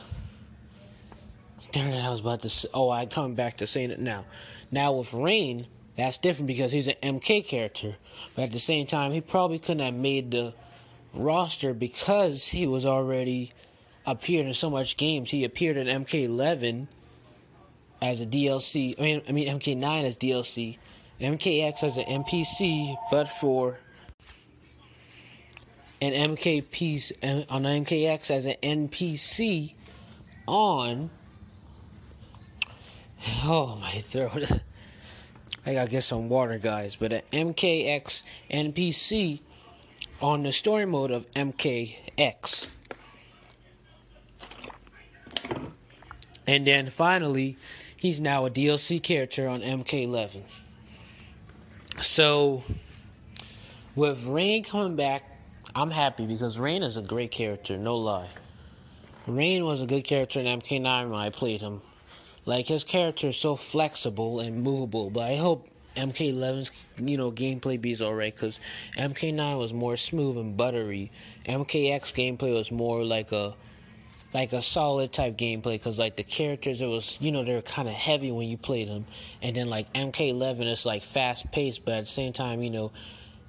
darn 1.71 1.93
it, 1.93 2.03
I 2.03 2.11
was 2.11 2.21
about 2.21 2.43
to 2.43 2.49
say, 2.49 2.69
oh 2.73 2.91
I 2.91 3.07
come 3.07 3.35
back 3.35 3.59
to 3.59 3.67
saying 3.67 3.91
it 3.91 4.01
now. 4.01 4.25
Now 4.71 4.95
with 4.95 5.13
Rain, 5.13 5.67
that's 5.97 6.19
different 6.19 6.47
because 6.47 6.73
he's 6.73 6.89
an 6.89 6.95
MK 7.03 7.47
character. 7.47 7.97
But 8.35 8.43
at 8.43 8.53
the 8.53 8.59
same 8.59 8.87
time 8.87 9.13
he 9.13 9.21
probably 9.21 9.59
couldn't 9.59 9.85
have 9.85 9.95
made 9.95 10.31
the 10.31 10.55
roster 11.15 11.75
because 11.75 12.47
he 12.47 12.67
was 12.67 12.87
already 12.87 13.53
appeared 14.07 14.47
in 14.47 14.55
so 14.55 14.71
much 14.71 14.97
games. 14.97 15.31
He 15.31 15.45
appeared 15.45 15.77
in 15.77 15.87
MK11 15.87 16.89
as 18.03 18.21
a 18.21 18.27
DLC. 18.27 18.99
I 18.99 19.03
mean, 19.03 19.23
I 19.29 19.33
mean 19.33 19.49
MK9 19.49 20.05
as 20.05 20.17
DLC, 20.17 20.77
MKX 21.21 21.85
as 21.85 21.97
an 21.97 22.05
NPC, 22.05 22.97
but 23.11 23.29
for 23.29 23.79
an 26.03 26.13
MKP 26.13 27.47
on 27.49 27.63
MKX 27.63 28.31
as 28.31 28.45
an 28.45 28.57
NPC 28.61 29.75
on. 30.47 31.11
Oh 33.45 33.79
my 33.81 33.93
throat! 33.93 34.51
I 35.65 35.75
gotta 35.75 35.91
get 35.91 36.03
some 36.03 36.29
water, 36.29 36.59
guys. 36.59 36.97
But 36.97 37.13
an 37.13 37.23
MKX 37.33 38.25
NPC 38.51 39.41
on 40.21 40.43
the 40.43 40.51
story 40.51 40.87
mode 40.87 41.13
of 41.13 41.31
MKX. 41.31 42.67
And 46.45 46.67
then 46.67 46.91
finally, 46.91 47.57
he's 48.03 48.21
now 48.21 48.45
a 48.47 48.51
DLC 48.51 49.01
character 49.01 49.47
on 49.47 49.61
MK11. 49.61 50.43
So, 52.01 52.65
with 53.95 54.25
Rain 54.25 54.65
coming 54.65 54.97
back, 54.97 55.23
I'm 55.73 55.93
happy 55.93 56.27
because 56.27 56.59
Rain 56.59 56.83
is 56.83 56.97
a 56.97 57.03
great 57.03 57.31
character, 57.31 57.79
no 57.79 57.97
lie. 57.97 58.29
Rain 59.29 59.65
was 59.65 59.83
a 59.83 59.87
good 59.87 60.03
character 60.03 60.41
in 60.41 60.47
MK9 60.47 61.11
when 61.11 61.21
I 61.21 61.31
played 61.31 61.61
him. 61.61 61.81
Like 62.45 62.67
his 62.67 62.83
character 62.83 63.29
is 63.29 63.37
so 63.37 63.55
flexible 63.55 64.41
and 64.41 64.65
movable, 64.65 65.09
but 65.09 65.21
I 65.21 65.37
hope 65.37 65.69
MK11's 65.95 66.73
you 67.01 67.17
know 67.17 67.31
gameplay 67.31 67.81
be 67.81 67.97
alright 68.01 68.35
because 68.35 68.59
MK9 68.97 69.59
was 69.61 69.73
more 69.73 69.97
smooth 69.97 70.39
and 70.39 70.57
buttery. 70.57 71.13
MKX 71.47 72.13
gameplay 72.13 72.53
was 72.53 72.73
more 72.73 73.05
like 73.05 73.31
a 73.31 73.55
like 74.35 74.53
a 74.53 74.63
solid 74.63 75.13
type 75.13 75.37
gameplay 75.37 75.75
because 75.75 75.99
like 75.99 76.17
the 76.17 76.23
characters 76.23 76.81
it 76.81 76.87
was 76.87 77.19
you 77.21 77.31
know 77.31 77.45
they 77.45 77.55
were 77.55 77.63
kind 77.63 77.89
of 77.89 77.95
heavy 77.95 78.33
when 78.33 78.49
you 78.49 78.57
played 78.57 78.89
them 78.89 79.05
and 79.43 79.57
then 79.57 79.69
like 79.69 79.93
mk11 79.93 80.71
is 80.71 80.87
like 80.87 81.03
fast 81.03 81.51
paced 81.53 81.85
but 81.85 81.95
at 81.95 82.05
the 82.05 82.11
same 82.11 82.33
time 82.33 82.63
you 82.63 82.71
know 82.71 82.91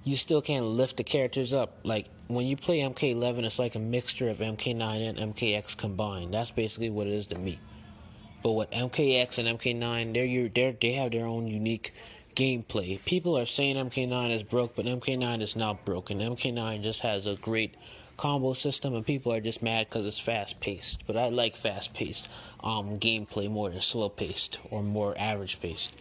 you 0.04 0.18
still 0.18 0.42
can't 0.42 0.66
lift 0.66 0.98
the 0.98 1.04
characters 1.04 1.54
up. 1.54 1.78
Like 1.84 2.08
when 2.28 2.46
you 2.46 2.58
play 2.58 2.80
mk11 2.80 3.46
it's 3.46 3.60
like 3.60 3.76
a 3.76 3.80
mixture 3.80 4.30
of 4.30 4.38
mk9 4.38 5.10
and 5.10 5.36
mkx 5.36 5.78
combined. 5.78 6.34
That's 6.34 6.52
basically 6.52 6.90
what 6.90 7.08
it 7.08 7.14
is 7.14 7.28
to 7.28 7.38
me. 7.38 7.60
But 8.42 8.52
with 8.54 8.72
mkx 8.72 9.38
and 9.38 9.60
mk9 9.60 10.14
they're 10.14 10.26
your 10.26 10.50
they're, 10.50 10.76
they 10.80 10.94
have 10.94 11.12
their 11.12 11.26
own 11.26 11.48
unique 11.48 11.94
gameplay. 12.36 13.04
People 13.06 13.38
are 13.38 13.46
saying 13.46 13.76
mk9 13.76 14.32
is 14.32 14.44
broke 14.44 14.76
but 14.76 14.86
mk9 14.86 15.42
is 15.42 15.56
not 15.56 15.86
broken. 15.86 16.20
Mk9 16.20 16.84
just 16.84 17.02
has 17.02 17.26
a 17.26 17.36
great 17.36 17.76
combo 18.24 18.54
system, 18.54 18.96
and 18.96 19.06
people 19.06 19.34
are 19.34 19.42
just 19.42 19.62
mad 19.62 19.90
because 19.90 20.06
it's 20.06 20.18
fast 20.18 20.62
paced. 20.62 21.06
But 21.06 21.18
I 21.18 21.28
like 21.28 21.58
fast 21.58 21.94
paced 21.94 22.30
um, 22.64 22.98
gameplay 22.98 23.52
more 23.52 23.70
than 23.70 23.82
slow 23.82 24.08
paced 24.08 24.60
or 24.72 24.82
more 24.82 25.14
average 25.18 25.60
paced. 25.60 25.92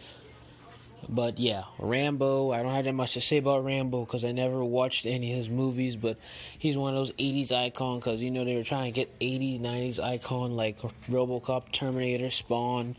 But 1.09 1.37
yeah, 1.37 1.63
Rambo. 1.79 2.51
I 2.51 2.63
don't 2.63 2.73
have 2.73 2.85
that 2.85 2.93
much 2.93 3.15
to 3.15 3.21
say 3.21 3.39
about 3.39 3.65
Rambo 3.65 4.05
because 4.05 4.23
I 4.23 4.31
never 4.31 4.63
watched 4.63 5.05
any 5.05 5.31
of 5.31 5.37
his 5.37 5.49
movies. 5.49 5.97
But 5.97 6.17
he's 6.57 6.77
one 6.77 6.93
of 6.93 6.99
those 6.99 7.11
80s 7.11 7.51
icon 7.51 7.99
because 7.99 8.21
you 8.21 8.31
know 8.31 8.45
they 8.45 8.55
were 8.55 8.63
trying 8.63 8.93
to 8.93 8.95
get 8.95 9.19
80s, 9.19 9.59
90s 9.59 10.01
icon 10.01 10.55
like 10.55 10.79
RoboCop, 11.09 11.73
Terminator, 11.73 12.29
Spawn, 12.29 12.95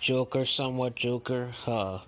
Joker, 0.00 0.44
somewhat 0.44 0.96
Joker. 0.96 1.52
Uh, 1.64 2.00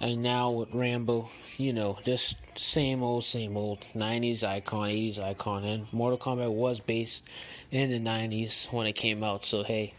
and 0.00 0.22
now 0.22 0.50
with 0.50 0.72
Rambo, 0.72 1.28
you 1.56 1.72
know, 1.72 1.98
just 2.04 2.36
same 2.56 3.02
old, 3.02 3.24
same 3.24 3.56
old 3.56 3.84
90s 3.96 4.44
icon, 4.44 4.88
80s 4.88 5.18
icon. 5.18 5.64
And 5.64 5.92
Mortal 5.92 6.18
Kombat 6.18 6.52
was 6.52 6.78
based 6.78 7.24
in 7.70 7.90
the 7.90 7.98
90s 7.98 8.72
when 8.72 8.86
it 8.86 8.92
came 8.92 9.24
out. 9.24 9.44
So, 9.44 9.64
hey, 9.64 9.94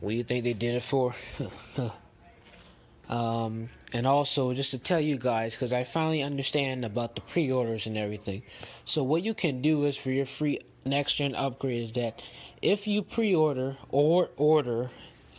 what 0.00 0.10
do 0.10 0.16
you 0.16 0.24
think 0.24 0.44
they 0.44 0.52
did 0.52 0.74
it 0.74 0.82
for? 0.82 1.14
um, 3.08 3.70
and 3.94 4.06
also, 4.06 4.52
just 4.52 4.72
to 4.72 4.78
tell 4.78 5.00
you 5.00 5.16
guys, 5.16 5.54
because 5.54 5.72
I 5.72 5.84
finally 5.84 6.22
understand 6.22 6.84
about 6.84 7.14
the 7.14 7.22
pre 7.22 7.50
orders 7.50 7.86
and 7.86 7.96
everything. 7.96 8.42
So, 8.84 9.02
what 9.02 9.22
you 9.22 9.32
can 9.32 9.62
do 9.62 9.84
is 9.84 9.96
for 9.96 10.10
your 10.10 10.26
free 10.26 10.60
next 10.84 11.14
gen 11.14 11.34
upgrade 11.34 11.82
is 11.82 11.92
that 11.92 12.22
if 12.62 12.86
you 12.86 13.02
pre 13.02 13.34
order 13.34 13.76
or 13.90 14.30
order 14.36 14.90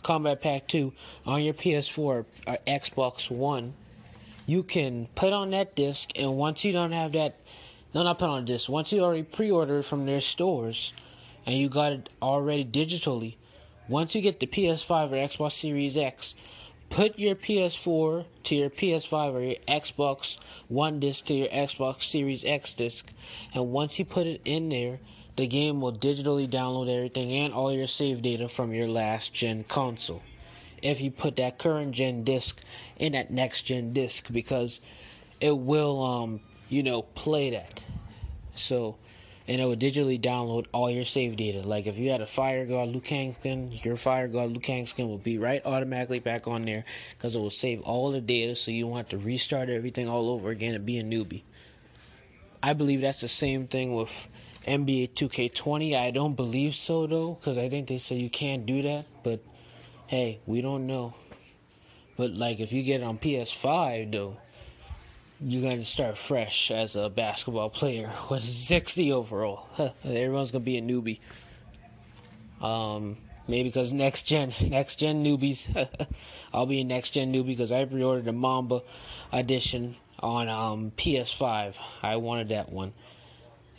Combat 0.02 0.40
Pack 0.40 0.68
2 0.68 0.92
on 1.26 1.42
your 1.42 1.54
PS4 1.54 1.98
or 1.98 2.26
Xbox 2.66 3.30
One, 3.30 3.74
you 4.46 4.62
can 4.62 5.08
put 5.14 5.32
on 5.32 5.50
that 5.50 5.74
disc, 5.74 6.10
and 6.16 6.36
once 6.36 6.64
you 6.64 6.72
don't 6.72 6.92
have 6.92 7.12
that, 7.12 7.36
no, 7.94 8.02
not 8.02 8.18
put 8.18 8.28
on 8.28 8.42
a 8.42 8.46
disc, 8.46 8.68
once 8.68 8.92
you 8.92 9.00
already 9.00 9.22
pre 9.22 9.50
ordered 9.50 9.84
from 9.84 10.06
their 10.06 10.20
stores 10.20 10.92
and 11.46 11.56
you 11.56 11.68
got 11.68 11.92
it 11.92 12.08
already 12.20 12.64
digitally, 12.64 13.36
once 13.88 14.14
you 14.14 14.22
get 14.22 14.40
the 14.40 14.46
PS5 14.46 15.12
or 15.12 15.14
Xbox 15.14 15.52
Series 15.52 15.96
X, 15.96 16.34
put 16.90 17.18
your 17.18 17.34
PS4 17.34 18.24
to 18.44 18.54
your 18.54 18.70
PS5 18.70 19.34
or 19.34 19.40
your 19.40 19.56
Xbox 19.68 20.38
One 20.68 21.00
disc 21.00 21.26
to 21.26 21.34
your 21.34 21.48
Xbox 21.48 22.02
Series 22.02 22.44
X 22.44 22.74
disc, 22.74 23.12
and 23.54 23.70
once 23.70 23.98
you 23.98 24.04
put 24.04 24.26
it 24.26 24.40
in 24.44 24.68
there, 24.68 24.98
the 25.36 25.46
game 25.46 25.80
will 25.80 25.92
digitally 25.92 26.48
download 26.48 26.94
everything 26.94 27.32
and 27.32 27.54
all 27.54 27.72
your 27.72 27.86
save 27.86 28.22
data 28.22 28.48
from 28.48 28.72
your 28.72 28.88
last 28.88 29.32
gen 29.32 29.64
console. 29.64 30.22
If 30.82 31.00
you 31.00 31.10
put 31.10 31.36
that 31.36 31.58
current 31.58 31.92
gen 31.92 32.24
disc 32.24 32.60
in 32.98 33.12
that 33.12 33.30
next 33.30 33.62
gen 33.62 33.92
disc, 33.92 34.32
because 34.32 34.80
it 35.40 35.56
will, 35.56 36.02
um, 36.02 36.40
you 36.68 36.82
know, 36.82 37.02
play 37.02 37.50
that. 37.50 37.84
So, 38.54 38.96
and 39.48 39.60
it 39.60 39.64
will 39.64 39.76
digitally 39.76 40.20
download 40.20 40.66
all 40.72 40.90
your 40.90 41.04
save 41.04 41.36
data. 41.36 41.62
Like 41.62 41.86
if 41.86 41.96
you 41.96 42.10
had 42.10 42.20
a 42.20 42.26
Fire 42.26 42.66
God 42.66 42.88
Liu 42.88 43.00
Kang 43.00 43.32
skin, 43.32 43.72
your 43.72 43.96
Fire 43.96 44.28
God 44.28 44.50
Liu 44.50 44.60
Kang 44.60 44.86
skin 44.86 45.08
will 45.08 45.18
be 45.18 45.38
right 45.38 45.64
automatically 45.64 46.20
back 46.20 46.46
on 46.46 46.62
there 46.62 46.84
because 47.10 47.34
it 47.34 47.38
will 47.38 47.50
save 47.50 47.80
all 47.82 48.10
the 48.10 48.20
data, 48.20 48.54
so 48.54 48.70
you 48.70 48.86
won't 48.86 48.98
have 48.98 49.20
to 49.20 49.24
restart 49.24 49.68
everything 49.68 50.08
all 50.08 50.30
over 50.30 50.50
again 50.50 50.74
and 50.74 50.84
be 50.84 50.98
a 50.98 51.02
newbie. 51.02 51.42
I 52.62 52.74
believe 52.74 53.00
that's 53.00 53.20
the 53.20 53.28
same 53.28 53.66
thing 53.66 53.94
with 53.94 54.28
NBA 54.66 55.14
2K20. 55.14 55.96
I 55.96 56.10
don't 56.10 56.34
believe 56.34 56.74
so 56.74 57.06
though, 57.06 57.34
because 57.34 57.58
I 57.58 57.68
think 57.68 57.88
they 57.88 57.98
said 57.98 58.18
you 58.18 58.30
can't 58.30 58.66
do 58.66 58.82
that. 58.82 59.06
But 59.22 59.40
hey, 60.06 60.40
we 60.46 60.60
don't 60.60 60.86
know. 60.86 61.14
But 62.16 62.34
like 62.34 62.60
if 62.60 62.72
you 62.72 62.82
get 62.82 63.02
on 63.02 63.18
PS5 63.18 64.12
though, 64.12 64.36
you're 65.40 65.62
gonna 65.62 65.84
start 65.84 66.16
fresh 66.16 66.70
as 66.70 66.94
a 66.94 67.08
basketball 67.08 67.70
player 67.70 68.10
with 68.30 68.44
60 68.44 69.12
overall. 69.12 69.66
Everyone's 70.04 70.50
gonna 70.50 70.64
be 70.64 70.78
a 70.78 70.82
newbie. 70.82 71.18
Um, 72.60 73.16
maybe 73.48 73.68
because 73.68 73.92
next 73.92 74.22
gen, 74.22 74.52
next 74.68 74.96
gen 74.96 75.24
newbies. 75.24 75.88
I'll 76.52 76.66
be 76.66 76.80
a 76.80 76.84
next 76.84 77.10
gen 77.10 77.32
newbie 77.32 77.46
because 77.48 77.72
I 77.72 77.84
pre-ordered 77.84 78.26
the 78.26 78.32
Mamba 78.32 78.82
edition 79.32 79.96
on 80.20 80.48
um, 80.48 80.92
PS5. 80.92 81.74
I 82.02 82.16
wanted 82.16 82.50
that 82.50 82.70
one 82.70 82.92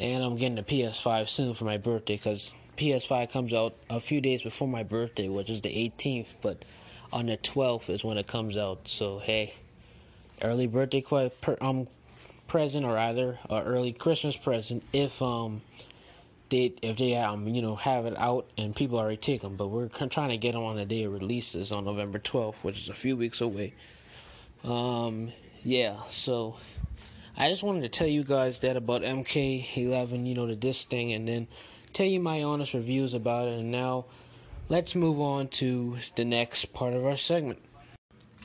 and 0.03 0.21
I'm 0.21 0.35
getting 0.35 0.59
a 0.59 0.63
PS5 0.63 1.29
soon 1.29 1.53
for 1.53 1.63
my 1.63 1.77
birthday 1.77 2.17
because 2.17 2.53
PS5 2.77 3.31
comes 3.31 3.53
out 3.53 3.73
a 3.89 4.01
few 4.01 4.19
days 4.19 4.43
before 4.43 4.67
my 4.67 4.83
birthday, 4.83 5.29
which 5.29 5.49
is 5.49 5.61
the 5.61 5.69
18th, 5.69 6.35
but 6.41 6.65
on 7.13 7.27
the 7.27 7.37
12th 7.37 7.89
is 7.89 8.03
when 8.03 8.17
it 8.17 8.27
comes 8.27 8.57
out. 8.57 8.89
So 8.89 9.19
hey, 9.19 9.53
early 10.41 10.67
birthday 10.67 11.01
per, 11.41 11.57
um 11.61 11.87
present 12.49 12.85
or 12.85 12.97
either 12.97 13.39
a 13.49 13.63
early 13.63 13.93
Christmas 13.93 14.35
present 14.35 14.83
if 14.91 15.21
um 15.21 15.61
they 16.49 16.73
if 16.81 16.97
they 16.97 17.15
um 17.15 17.47
you 17.47 17.61
know 17.61 17.77
have 17.77 18.05
it 18.05 18.17
out 18.17 18.45
and 18.57 18.75
people 18.75 18.99
already 18.99 19.15
take 19.15 19.39
them, 19.39 19.55
but 19.55 19.67
we're 19.67 19.87
trying 19.87 20.29
to 20.29 20.37
get 20.37 20.51
them 20.51 20.63
on 20.63 20.75
the 20.75 20.85
day 20.85 21.05
of 21.05 21.13
releases 21.13 21.71
on 21.71 21.85
November 21.85 22.19
12th, 22.19 22.55
which 22.55 22.77
is 22.77 22.89
a 22.89 22.93
few 22.93 23.15
weeks 23.15 23.39
away. 23.39 23.73
Um, 24.65 25.31
yeah, 25.63 26.01
so 26.09 26.57
I 27.35 27.49
just 27.49 27.63
wanted 27.63 27.81
to 27.81 27.89
tell 27.89 28.07
you 28.07 28.23
guys 28.23 28.59
that 28.59 28.77
about 28.77 29.01
MK11, 29.01 30.27
you 30.27 30.35
know, 30.35 30.45
the 30.45 30.55
disc 30.55 30.87
thing, 30.87 31.13
and 31.13 31.27
then 31.27 31.47
tell 31.91 32.05
you 32.05 32.19
my 32.19 32.43
honest 32.43 32.75
reviews 32.75 33.15
about 33.15 33.47
it. 33.47 33.59
And 33.59 33.71
now 33.71 34.05
let's 34.69 34.93
move 34.93 35.19
on 35.19 35.47
to 35.47 35.97
the 36.15 36.25
next 36.25 36.73
part 36.73 36.93
of 36.93 37.03
our 37.03 37.17
segment. 37.17 37.57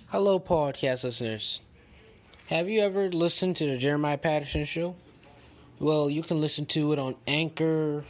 Hello, 0.07 0.41
podcast 0.41 1.05
listeners. 1.05 1.61
Have 2.47 2.71
you 2.71 2.81
ever 2.81 3.11
listened 3.11 3.57
to 3.57 3.69
the 3.69 3.77
Jeremiah 3.77 4.17
Patterson 4.17 4.65
show? 4.65 4.97
Well, 5.79 6.09
you 6.09 6.23
can 6.23 6.41
listen 6.41 6.65
to 6.67 6.95
it 6.95 6.99
on 6.99 7.15
Anchor 7.27 8.05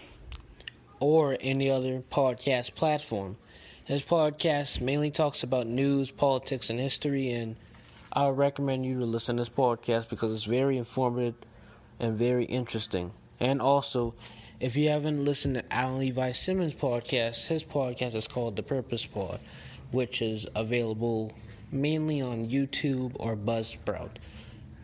or 1.01 1.37
any 1.41 1.69
other 1.71 2.05
podcast 2.09 2.77
platform. 2.77 3.37
His 3.85 4.03
podcast 4.03 4.81
mainly 4.81 5.11
talks 5.11 5.43
about 5.43 5.67
news, 5.67 6.13
politics, 6.13 6.71
and 6.71 6.79
history, 6.79 7.33
and 7.33 7.57
I 8.13 8.29
recommend 8.29 8.87
you 8.87 9.01
to 9.01 9.05
listen 9.05 9.37
to 9.37 9.43
this 9.43 9.51
podcast 9.51 10.09
because 10.09 10.33
it's 10.33 10.45
very 10.45 10.79
informative 10.79 11.35
and 12.01 12.17
very 12.17 12.47
interesting. 12.47 13.13
And 13.39 13.61
also, 13.61 14.15
if 14.61 14.77
you 14.77 14.89
haven't 14.89 15.25
listened 15.25 15.57
to 15.57 15.73
Alan 15.73 15.99
Levi 15.99 16.33
Simmons' 16.33 16.73
podcast, 16.73 17.49
his 17.49 17.63
podcast 17.63 18.15
is 18.15 18.27
called 18.27 18.57
The 18.57 18.63
Purpose 18.63 19.05
Pod, 19.05 19.41
which 19.91 20.23
is 20.23 20.49
available 20.55 21.33
mainly 21.71 22.23
on 22.23 22.47
YouTube 22.47 23.13
or 23.17 23.37
Buzzsprout. 23.37 24.13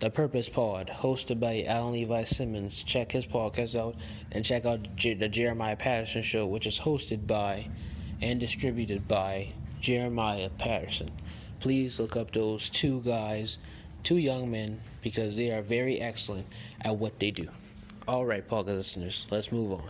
The 0.01 0.11
Purpose 0.11 0.51
Pod, 0.51 0.91
hosted 0.95 1.41
by 1.41 1.65
Alan 1.67 1.95
Levi 1.95 2.25
Simmons. 2.25 2.83
Check 2.83 3.11
his 3.11 3.25
podcast 3.25 3.75
out 3.79 3.97
and 4.33 4.45
check 4.45 4.67
out 4.67 4.81
the 4.99 5.29
Jeremiah 5.31 5.77
Patterson 5.77 6.23
Show, 6.23 6.47
which 6.47 6.67
is 6.67 6.79
hosted 6.79 7.27
by 7.27 7.69
and 8.21 8.39
distributed 8.39 9.09
by 9.09 9.49
Jeremiah 9.81 10.51
Patterson. 10.59 11.09
Please 11.65 11.99
look 11.99 12.15
up 12.15 12.31
those 12.31 12.69
two 12.69 13.01
guys, 13.01 13.57
two 14.03 14.19
young 14.19 14.51
men, 14.51 14.83
because 15.01 15.35
they 15.35 15.51
are 15.51 15.63
very 15.63 15.99
excellent 15.99 16.47
at 16.83 16.95
what 16.95 17.19
they 17.19 17.31
do. 17.31 17.49
All 18.07 18.27
right, 18.27 18.47
podcast 18.47 18.67
listeners, 18.67 19.27
let's 19.31 19.51
move 19.51 19.73
on. 19.73 19.89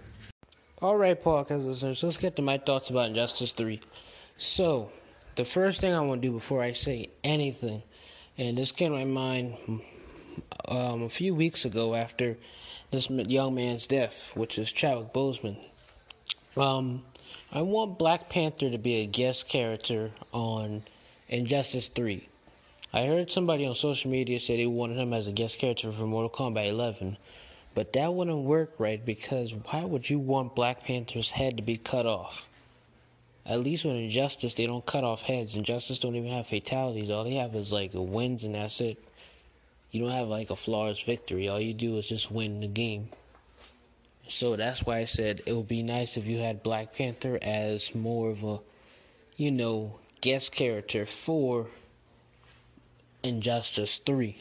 All 0.80 0.96
right, 0.96 1.20
podcast 1.20 1.66
listeners, 1.66 2.04
let's 2.04 2.16
get 2.16 2.36
to 2.36 2.42
my 2.42 2.58
thoughts 2.58 2.90
about 2.90 3.08
Injustice 3.08 3.50
3. 3.50 3.80
So, 4.36 4.92
the 5.34 5.44
first 5.44 5.80
thing 5.80 5.92
I 5.92 6.00
want 6.02 6.22
to 6.22 6.28
do 6.28 6.32
before 6.34 6.62
I 6.62 6.70
say 6.70 7.08
anything, 7.24 7.82
and 8.38 8.56
this 8.56 8.70
came 8.70 8.92
to 8.92 8.98
my 8.98 9.04
mind 9.04 9.56
um, 10.68 11.02
a 11.02 11.08
few 11.08 11.34
weeks 11.34 11.64
ago 11.64 11.96
after 11.96 12.38
this 12.92 13.10
young 13.10 13.56
man's 13.56 13.88
death, 13.88 14.30
which 14.36 14.60
is 14.60 14.70
Chadwick 14.70 15.12
Boseman. 15.12 15.56
Um, 16.56 17.02
I 17.50 17.62
want 17.62 17.98
Black 17.98 18.28
Panther 18.28 18.70
to 18.70 18.78
be 18.78 19.00
a 19.00 19.06
guest 19.06 19.48
character 19.48 20.12
on 20.32 20.84
Injustice 21.34 21.88
3. 21.88 22.28
I 22.92 23.06
heard 23.06 23.28
somebody 23.28 23.66
on 23.66 23.74
social 23.74 24.08
media 24.08 24.38
say 24.38 24.56
they 24.56 24.66
wanted 24.66 24.98
him 24.98 25.12
as 25.12 25.26
a 25.26 25.32
guest 25.32 25.58
character 25.58 25.90
for 25.90 26.04
Mortal 26.04 26.30
Kombat 26.30 26.68
11, 26.68 27.16
but 27.74 27.92
that 27.94 28.14
wouldn't 28.14 28.44
work 28.44 28.74
right 28.78 29.04
because 29.04 29.52
why 29.52 29.84
would 29.84 30.08
you 30.08 30.20
want 30.20 30.54
Black 30.54 30.84
Panther's 30.84 31.30
head 31.30 31.56
to 31.56 31.62
be 31.64 31.76
cut 31.76 32.06
off? 32.06 32.46
At 33.44 33.58
least 33.58 33.84
with 33.84 33.96
Injustice, 33.96 34.54
they 34.54 34.68
don't 34.68 34.86
cut 34.86 35.02
off 35.02 35.22
heads. 35.22 35.56
Injustice 35.56 35.98
don't 35.98 36.14
even 36.14 36.30
have 36.30 36.46
fatalities. 36.46 37.10
All 37.10 37.24
they 37.24 37.34
have 37.34 37.56
is 37.56 37.72
like 37.72 37.90
wins, 37.94 38.44
and 38.44 38.54
that's 38.54 38.80
it. 38.80 39.02
You 39.90 40.02
don't 40.02 40.12
have 40.12 40.28
like 40.28 40.50
a 40.50 40.56
flawless 40.56 41.02
victory. 41.02 41.48
All 41.48 41.60
you 41.60 41.74
do 41.74 41.98
is 41.98 42.06
just 42.06 42.30
win 42.30 42.60
the 42.60 42.68
game. 42.68 43.08
So 44.28 44.54
that's 44.54 44.84
why 44.84 44.98
I 44.98 45.04
said 45.04 45.42
it 45.46 45.52
would 45.52 45.66
be 45.66 45.82
nice 45.82 46.16
if 46.16 46.26
you 46.26 46.38
had 46.38 46.62
Black 46.62 46.94
Panther 46.94 47.40
as 47.42 47.92
more 47.92 48.30
of 48.30 48.44
a, 48.44 48.60
you 49.36 49.50
know, 49.50 49.98
guest 50.24 50.52
character 50.52 51.04
for 51.04 51.66
Injustice 53.22 53.98
3. 54.06 54.38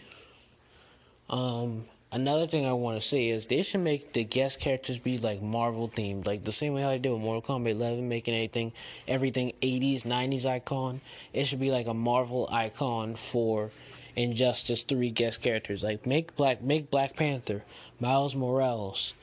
Um, 1.30 1.88
another 2.10 2.48
thing 2.48 2.66
I 2.66 2.72
want 2.72 3.02
to 3.02 3.06
say 3.06 3.28
is 3.28 3.48
they 3.48 3.64
should 3.64 3.82
make 3.82 4.14
the 4.14 4.24
guest 4.24 4.62
characters 4.62 4.98
be 4.98 5.18
like 5.18 5.42
Marvel 5.42 5.90
themed, 5.90 6.26
like 6.26 6.44
the 6.44 6.54
same 6.54 6.74
way 6.74 6.84
how 6.84 6.90
they 6.92 7.00
did 7.00 7.12
with 7.12 7.20
Mortal 7.20 7.42
Kombat 7.42 7.72
11, 7.72 8.08
making 8.08 8.34
anything, 8.34 8.72
everything 9.10 9.52
80s, 9.62 10.04
90s 10.04 10.46
icon. 10.46 11.02
It 11.34 11.48
should 11.48 11.60
be 11.60 11.70
like 11.70 11.88
a 11.88 11.94
Marvel 11.94 12.48
icon 12.50 13.16
for 13.16 13.70
Injustice 14.16 14.84
3 14.84 15.10
guest 15.10 15.42
characters. 15.42 15.84
Like 15.84 16.06
make 16.08 16.34
Black, 16.38 16.62
make 16.62 16.90
Black 16.92 17.18
Panther, 17.18 17.66
Miles 18.00 18.38
Morales, 18.38 19.14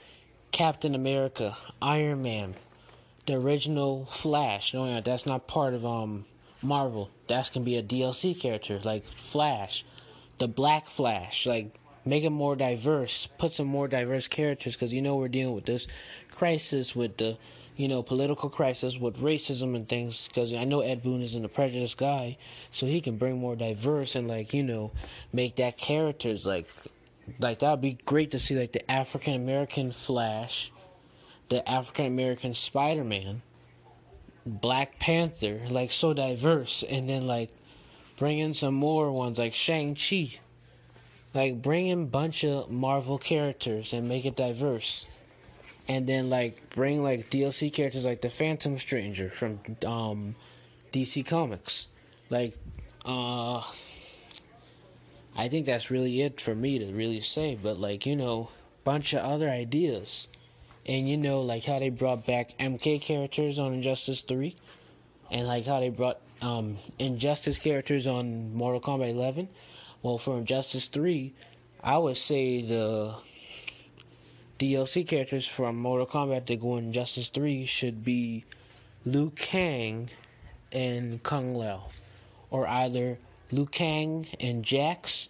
Captain 0.52 0.94
America, 0.94 1.56
Iron 1.80 2.22
Man, 2.22 2.54
the 3.24 3.36
original 3.36 4.04
Flash. 4.04 4.74
No, 4.74 5.00
that's 5.00 5.24
not 5.24 5.46
part 5.46 5.72
of 5.72 5.86
um 5.86 6.26
Marvel. 6.62 7.10
That 7.28 7.50
can 7.52 7.64
be 7.64 7.76
a 7.76 7.82
DLC 7.82 8.38
character 8.38 8.78
like 8.82 9.04
Flash, 9.04 9.84
the 10.38 10.48
Black 10.48 10.86
Flash. 10.86 11.46
Like 11.46 11.78
make 12.04 12.24
it 12.24 12.30
more 12.30 12.56
diverse. 12.56 13.26
Put 13.38 13.52
some 13.52 13.66
more 13.66 13.88
diverse 13.88 14.28
characters 14.28 14.74
because 14.74 14.92
you 14.92 15.02
know 15.02 15.16
we're 15.16 15.28
dealing 15.28 15.54
with 15.54 15.66
this 15.66 15.86
crisis 16.30 16.94
with 16.94 17.16
the 17.16 17.38
you 17.76 17.88
know 17.88 18.02
political 18.02 18.50
crisis 18.50 18.98
with 18.98 19.18
racism 19.18 19.74
and 19.74 19.88
things. 19.88 20.28
Because 20.28 20.52
I 20.52 20.64
know 20.64 20.80
Ed 20.80 21.02
Boon 21.02 21.22
isn't 21.22 21.44
a 21.44 21.48
prejudiced 21.48 21.96
guy, 21.96 22.36
so 22.70 22.86
he 22.86 23.00
can 23.00 23.16
bring 23.16 23.38
more 23.38 23.56
diverse 23.56 24.14
and 24.14 24.28
like 24.28 24.52
you 24.52 24.62
know 24.62 24.92
make 25.32 25.56
that 25.56 25.76
characters 25.78 26.44
like 26.44 26.68
like 27.38 27.60
that 27.60 27.70
would 27.70 27.80
be 27.80 27.98
great 28.04 28.32
to 28.32 28.38
see 28.38 28.58
like 28.58 28.72
the 28.72 28.90
African 28.90 29.34
American 29.34 29.92
Flash, 29.92 30.72
the 31.48 31.66
African 31.68 32.06
American 32.06 32.54
Spider 32.54 33.04
Man 33.04 33.42
Black 34.46 34.98
Panther, 34.98 35.60
like 35.68 35.92
so 35.92 36.14
diverse, 36.14 36.82
and 36.88 37.08
then 37.08 37.26
like 37.26 37.50
bring 38.16 38.38
in 38.38 38.54
some 38.54 38.74
more 38.74 39.12
ones 39.12 39.38
like 39.38 39.54
Shang 39.54 39.94
Chi, 39.94 40.38
like 41.34 41.60
bring 41.60 41.88
in 41.88 42.06
bunch 42.06 42.44
of 42.44 42.70
Marvel 42.70 43.18
characters 43.18 43.92
and 43.92 44.08
make 44.08 44.24
it 44.24 44.36
diverse, 44.36 45.06
and 45.88 46.06
then 46.06 46.30
like 46.30 46.70
bring 46.70 47.02
like 47.02 47.30
DLC 47.30 47.72
characters 47.72 48.04
like 48.04 48.22
the 48.22 48.30
Phantom 48.30 48.78
Stranger 48.78 49.28
from 49.28 49.60
um, 49.86 50.34
DC 50.92 51.26
Comics, 51.26 51.88
like 52.30 52.56
uh, 53.04 53.62
I 55.36 55.48
think 55.48 55.66
that's 55.66 55.90
really 55.90 56.22
it 56.22 56.40
for 56.40 56.54
me 56.54 56.78
to 56.78 56.86
really 56.92 57.20
say, 57.20 57.58
but 57.62 57.78
like 57.78 58.06
you 58.06 58.16
know, 58.16 58.48
bunch 58.84 59.12
of 59.12 59.20
other 59.20 59.50
ideas 59.50 60.28
and 60.86 61.08
you 61.08 61.16
know 61.16 61.40
like 61.42 61.64
how 61.64 61.78
they 61.78 61.90
brought 61.90 62.26
back 62.26 62.56
MK 62.58 63.00
characters 63.02 63.58
on 63.58 63.72
Injustice 63.74 64.22
3 64.22 64.54
and 65.30 65.46
like 65.46 65.64
how 65.66 65.80
they 65.80 65.88
brought 65.90 66.20
um, 66.42 66.76
Injustice 66.98 67.58
characters 67.58 68.06
on 68.06 68.54
Mortal 68.54 68.80
Kombat 68.80 69.10
11 69.10 69.48
well 70.02 70.18
for 70.18 70.38
Injustice 70.38 70.86
3 70.88 71.32
I 71.82 71.98
would 71.98 72.16
say 72.16 72.62
the 72.62 73.14
DLC 74.58 75.06
characters 75.06 75.46
from 75.46 75.76
Mortal 75.76 76.06
Kombat 76.06 76.46
that 76.46 76.60
go 76.60 76.76
in 76.76 76.86
Injustice 76.86 77.28
3 77.28 77.64
should 77.66 78.04
be 78.04 78.44
Liu 79.04 79.30
Kang 79.30 80.10
and 80.72 81.22
Kung 81.22 81.54
Lao 81.54 81.88
or 82.50 82.66
either 82.66 83.18
Liu 83.50 83.66
Kang 83.66 84.26
and 84.38 84.64
Jax 84.64 85.28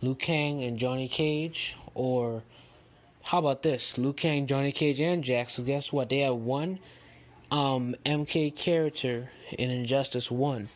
Liu 0.00 0.16
Kang 0.16 0.62
and 0.64 0.78
Johnny 0.78 1.06
Cage 1.06 1.76
or 1.94 2.42
how 3.24 3.38
about 3.38 3.62
this? 3.62 3.96
Liu 3.98 4.12
Kang, 4.12 4.46
Johnny 4.46 4.72
Cage, 4.72 5.00
and 5.00 5.22
Jax. 5.22 5.54
So 5.54 5.62
guess 5.62 5.92
what? 5.92 6.08
They 6.08 6.18
have 6.18 6.36
one 6.36 6.78
um, 7.50 7.94
MK 8.04 8.56
character 8.56 9.30
in 9.58 9.70
Injustice 9.70 10.30
1. 10.30 10.68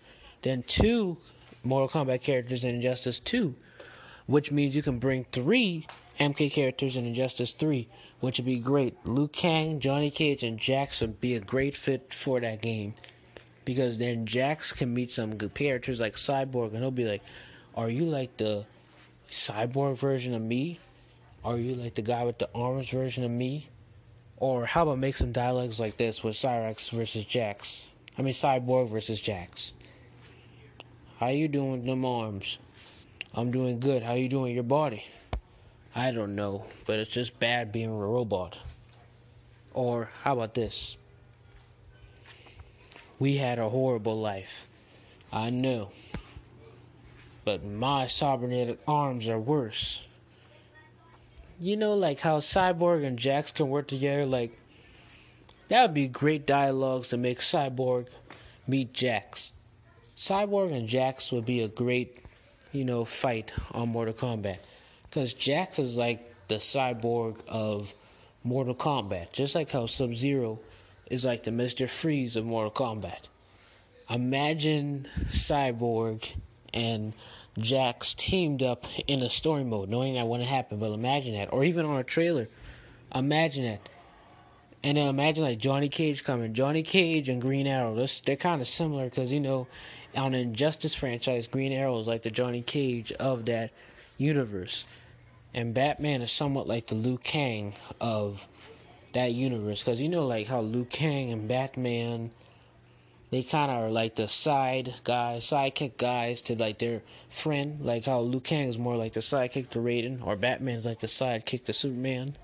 Then 0.43 0.63
two 0.63 1.17
Mortal 1.65 1.89
Kombat 1.89 2.23
characters 2.23 2.65
in 2.65 2.75
Injustice 2.77 3.21
2. 3.21 3.55
Which 4.27 4.51
means 4.51 4.75
you 4.75 4.83
can 4.83 4.99
bring 4.99 5.25
three 5.31 5.87
MK 6.19 6.53
characters 6.53 6.97
in 6.97 7.07
Injustice 7.07 7.53
3, 7.53 7.89
which 8.21 8.39
would 8.39 8.47
be 8.47 8.59
great. 8.59 8.97
Liu 9.07 9.29
Kang, 9.29 9.81
Johnny 9.81 10.11
Cage, 10.11 10.43
and 10.43 10.59
Jax 10.59 11.01
would 11.01 11.21
be 11.21 11.35
a 11.35 11.41
great 11.41 11.77
fit 11.77 12.13
for 12.13 12.41
that 12.41 12.63
game. 12.63 12.95
Because 13.65 13.99
then 13.99 14.27
Jax 14.27 14.73
can 14.73 14.95
meet 14.95 15.11
some 15.11 15.37
good 15.37 15.55
characters 15.55 16.01
like 16.01 16.15
Cyborg, 16.15 16.69
and 16.69 16.79
he'll 16.79 16.91
be 16.91 17.05
like, 17.05 17.23
Are 17.75 17.91
you 17.91 18.05
like 18.05 18.37
the 18.37 18.67
cyborg 19.31 19.99
version 19.99 20.35
of 20.35 20.43
me? 20.43 20.79
Are 21.47 21.57
you 21.57 21.75
like 21.75 21.95
the 21.95 22.03
guy 22.03 22.25
with 22.25 22.39
the 22.39 22.49
arms 22.57 22.91
version 22.91 23.23
of 23.23 23.31
me? 23.31 23.69
Or 24.39 24.67
how 24.67 24.83
about 24.83 24.99
make 24.99 25.15
some 25.15 25.31
dialogues 25.31 25.79
like 25.79 25.97
this 25.97 26.25
with 26.25 26.35
Cyrax 26.35 26.91
versus 26.91 27.25
Jax? 27.25 27.87
I 28.19 28.23
mean 28.23 28.35
Cyborg 28.35 28.89
versus 28.89 29.21
Jax. 29.21 29.73
How 31.21 31.29
you 31.29 31.47
doing 31.47 31.71
with 31.71 31.87
them 31.87 32.05
arms? 32.05 32.59
I'm 33.33 33.53
doing 33.53 33.79
good. 33.79 34.03
How 34.03 34.15
you 34.15 34.29
doing 34.29 34.55
your 34.55 34.65
body? 34.65 35.05
I 35.95 36.11
don't 36.11 36.35
know, 36.35 36.65
but 36.85 36.99
it's 36.99 37.13
just 37.13 37.39
bad 37.39 37.71
being 37.71 37.91
a 37.91 37.95
robot. 37.95 38.59
Or 39.73 40.11
how 40.25 40.33
about 40.33 40.55
this? 40.55 40.97
We 43.21 43.37
had 43.37 43.61
a 43.61 43.69
horrible 43.69 44.19
life. 44.19 44.67
I 45.33 45.51
know. 45.51 45.91
But 47.45 47.65
my 47.65 48.09
cybernetic 48.09 48.81
arms 48.89 49.29
are 49.29 49.39
worse 49.39 50.01
you 51.59 51.77
know, 51.77 51.95
like 51.95 52.19
how 52.21 52.41
Cyborg 52.41 53.05
and 53.05 53.19
Jax 53.19 53.51
can 53.51 53.69
work 53.69 53.89
together. 53.89 54.27
Like, 54.27 54.59
That 55.69 55.83
would 55.83 55.95
be 55.95 56.09
great 56.09 56.47
dialogues 56.47 57.11
to 57.11 57.17
make 57.17 57.41
Cyborg 57.41 58.09
meet 58.67 58.93
Jax. 58.93 59.53
Cyborg 60.17 60.73
and 60.73 60.89
Jax 60.89 61.33
would 61.33 61.45
be 61.45 61.63
a 61.63 61.69
great, 61.69 62.19
you 62.73 62.85
know, 62.85 63.05
fight 63.05 63.53
on 63.73 63.91
Mortal 63.91 64.15
Kombat. 64.15 64.59
Because 65.03 65.33
Jax 65.33 65.79
is 65.79 65.97
like 65.97 66.33
the 66.49 66.57
cyborg 66.57 67.47
of 67.49 67.95
Mortal 68.45 68.75
Kombat. 68.75 69.33
Just 69.33 69.55
like 69.55 69.71
how 69.71 69.87
Sub 69.87 70.15
Zero 70.15 70.61
is 71.11 71.25
like 71.25 71.45
the 71.45 71.51
Mr. 71.51 71.89
Freeze 71.89 72.37
of 72.37 72.45
Mortal 72.45 72.71
Kombat. 72.71 73.29
Imagine 74.09 75.09
Cyborg 75.31 76.33
and 76.73 77.13
Jax 77.59 78.15
teamed 78.15 78.63
up 78.63 78.85
in 79.07 79.23
a 79.23 79.31
story 79.31 79.65
mode, 79.65 79.89
knowing 79.89 80.15
that 80.15 80.27
wouldn't 80.27 80.49
happen, 80.49 80.79
but 80.79 80.93
imagine 80.93 81.35
that. 81.35 81.53
Or 81.53 81.65
even 81.65 81.87
on 81.87 81.99
a 81.99 82.05
trailer. 82.05 82.49
Imagine 83.15 83.65
that. 83.65 83.89
And 84.83 84.99
then 84.99 85.09
imagine 85.09 85.43
like 85.43 85.59
Johnny 85.59 85.89
Cage 85.89 86.23
coming. 86.23 86.55
Johnny 86.55 86.83
Cage 86.83 87.29
and 87.29 87.41
Green 87.41 87.67
Arrow, 87.67 88.07
they're 88.25 88.37
kind 88.37 88.61
of 88.61 88.69
similar 88.69 89.05
because, 89.05 89.33
you 89.33 89.41
know, 89.41 89.67
on 90.15 90.33
the 90.33 90.39
Injustice 90.39 90.95
franchise, 90.95 91.47
Green 91.47 91.73
Arrow 91.73 91.99
is 91.99 92.07
like 92.07 92.23
the 92.23 92.31
Johnny 92.31 92.63
Cage 92.63 93.11
of 93.13 93.47
that 93.47 93.73
universe. 94.19 94.85
And 95.55 95.73
Batman 95.73 96.23
is 96.23 96.31
somewhat 96.31 96.69
like 96.69 96.87
the 96.87 96.95
Liu 96.95 97.19
Kang 97.19 97.73
of 98.01 98.47
that 99.15 99.33
universe. 99.33 99.81
Because 99.83 100.01
you 100.01 100.09
know, 100.09 100.27
like 100.27 100.47
how 100.47 100.61
Liu 100.61 100.85
Kang 100.85 101.33
and 101.33 101.49
Batman, 101.49 102.31
they 103.37 103.43
kind 103.43 103.71
of 103.71 103.77
are 103.77 103.91
like 103.91 104.15
the 104.15 104.27
side 104.27 104.95
guys, 105.05 105.45
sidekick 105.45 105.99
guys 105.99 106.41
to 106.41 106.57
like 106.57 106.79
their 106.79 107.03
friend. 107.29 107.85
Like 107.85 108.07
how 108.07 108.21
Liu 108.21 108.41
Kang 108.41 108.71
is 108.71 108.79
more 108.79 108.97
like 108.97 109.13
the 109.13 109.21
sidekick 109.21 109.69
to 109.71 109.79
Raiden, 109.79 110.27
or 110.27 110.37
Batman's 110.37 110.87
like 110.87 111.01
the 111.01 111.07
sidekick 111.07 111.67
to 111.67 111.75
Superman. 111.75 112.35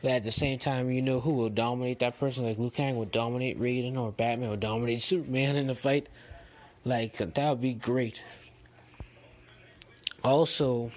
But 0.00 0.12
at 0.12 0.22
the 0.22 0.30
same 0.30 0.60
time, 0.60 0.92
you 0.92 1.02
know 1.02 1.18
who 1.18 1.32
will 1.32 1.48
dominate 1.48 1.98
that 1.98 2.16
person. 2.20 2.44
Like 2.44 2.58
Liu 2.58 2.70
Kang 2.70 2.94
would 2.94 3.10
dominate 3.10 3.60
Raiden, 3.60 3.96
or 3.96 4.12
Batman 4.12 4.50
would 4.50 4.60
dominate 4.60 5.02
Superman 5.02 5.56
in 5.56 5.66
the 5.66 5.74
fight. 5.74 6.08
Like 6.84 7.16
that 7.16 7.50
would 7.50 7.60
be 7.60 7.74
great. 7.74 8.22
Also, 10.22 10.92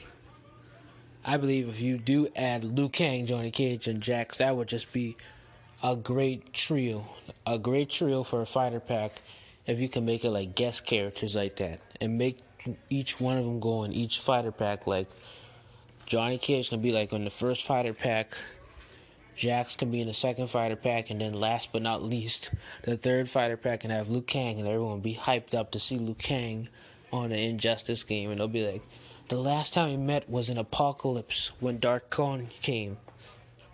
I 1.25 1.37
believe 1.37 1.69
if 1.69 1.81
you 1.81 1.97
do 1.97 2.27
add 2.35 2.63
Liu 2.63 2.87
Kang, 2.87 3.25
Johnny 3.25 3.49
Cage, 3.49 3.87
and 3.87 3.99
Jax, 3.99 4.37
that 4.37 4.55
would 4.55 4.67
just 4.67 4.93
be 4.93 5.17
a 5.83 5.95
great 5.95 6.53
trio. 6.53 7.05
A 7.45 7.57
great 7.57 7.89
trio 7.89 8.23
for 8.23 8.41
a 8.41 8.45
fighter 8.45 8.79
pack 8.79 9.21
if 9.65 9.79
you 9.79 9.89
can 9.89 10.05
make 10.05 10.23
it 10.23 10.31
like 10.31 10.55
guest 10.55 10.85
characters 10.85 11.35
like 11.35 11.57
that. 11.57 11.79
And 11.99 12.17
make 12.17 12.39
each 12.89 13.19
one 13.19 13.37
of 13.37 13.45
them 13.45 13.59
go 13.59 13.83
in 13.83 13.93
each 13.93 14.19
fighter 14.19 14.51
pack. 14.51 14.87
Like 14.87 15.07
Johnny 16.05 16.37
Cage 16.37 16.69
can 16.69 16.81
be 16.81 16.91
like 16.91 17.13
on 17.13 17.23
the 17.23 17.29
first 17.29 17.63
fighter 17.63 17.93
pack. 17.93 18.37
Jax 19.35 19.75
can 19.75 19.89
be 19.89 20.01
in 20.01 20.07
the 20.07 20.13
second 20.13 20.47
fighter 20.47 20.75
pack, 20.75 21.09
and 21.09 21.19
then 21.19 21.33
last 21.33 21.69
but 21.71 21.81
not 21.81 22.03
least, 22.03 22.51
the 22.83 22.97
third 22.97 23.29
fighter 23.29 23.57
pack 23.57 23.79
can 23.79 23.89
have 23.89 24.09
Liu 24.09 24.21
Kang, 24.21 24.59
and 24.59 24.67
everyone 24.67 24.99
be 24.99 25.15
hyped 25.15 25.55
up 25.55 25.71
to 25.71 25.79
see 25.79 25.97
Liu 25.97 26.13
Kang 26.13 26.67
on 27.11 27.29
the 27.29 27.37
Injustice 27.37 28.03
game, 28.03 28.29
and 28.29 28.39
they'll 28.39 28.47
be 28.47 28.69
like, 28.69 28.83
the 29.29 29.37
last 29.37 29.73
time 29.73 29.89
we 29.89 29.97
met 29.97 30.29
was 30.29 30.49
in 30.49 30.57
Apocalypse 30.57 31.53
when 31.59 31.79
Dark 31.79 32.09
Khan 32.09 32.49
came. 32.61 32.97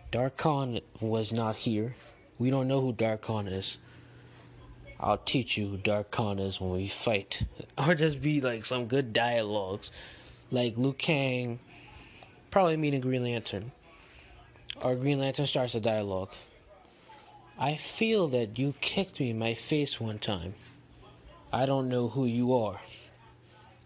Dark 0.10 0.38
Khan 0.38 0.80
was 1.02 1.34
not 1.34 1.58
here. 1.58 1.96
We 2.40 2.50
don't 2.50 2.68
know 2.68 2.80
who 2.80 2.94
Dark 2.94 3.22
Khan 3.22 3.48
is. 3.48 3.78
I'll 5.00 5.18
teach 5.18 5.58
you 5.58 5.68
who 5.68 5.78
Dark 5.78 6.12
Khan 6.12 6.40
is 6.40 6.62
when 6.62 6.72
we 6.72 6.88
fight. 6.88 7.44
Or 7.78 7.94
just 7.94 8.22
be 8.22 8.42
like 8.42 8.66
some 8.66 8.88
good 8.88 9.14
dialogues. 9.14 9.92
Like 10.50 10.78
Liu 10.78 10.94
Kang 10.94 11.60
probably 12.50 12.78
meeting 12.78 13.02
Green 13.02 13.24
Lantern. 13.24 13.72
Or 14.82 14.96
Green 14.96 15.20
Lantern 15.20 15.46
starts 15.46 15.76
a 15.76 15.80
dialogue. 15.80 16.32
I 17.60 17.76
feel 17.76 18.28
that 18.30 18.58
you 18.58 18.74
kicked 18.82 19.20
me 19.20 19.32
in 19.32 19.40
my 19.40 19.54
face 19.54 20.00
one 20.00 20.20
time. 20.20 20.56
I 21.52 21.66
don't 21.66 21.90
know 21.90 22.08
who 22.08 22.26
you 22.26 22.54
are. 22.54 22.80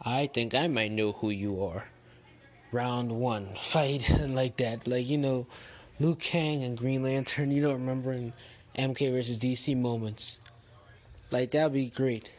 I 0.02 0.28
think 0.28 0.56
I 0.56 0.68
might 0.68 0.92
know 0.92 1.12
who 1.14 1.30
you 1.30 1.64
are. 1.64 1.86
Round 2.72 3.12
one, 3.12 3.56
fight 3.56 4.10
like 4.28 4.58
that. 4.58 4.88
Like, 4.88 5.10
you 5.10 5.18
know, 5.18 5.48
Liu 6.02 6.16
Kang 6.16 6.64
and 6.64 6.76
Green 6.76 7.04
Lantern, 7.04 7.52
you 7.52 7.62
don't 7.62 7.74
remember 7.74 8.12
in 8.12 8.34
MK 8.76 9.12
versus 9.12 9.38
DC 9.38 9.78
moments. 9.78 10.40
Like, 11.30 11.52
that 11.52 11.66
would 11.66 11.74
be 11.74 11.90
great. 11.90 12.32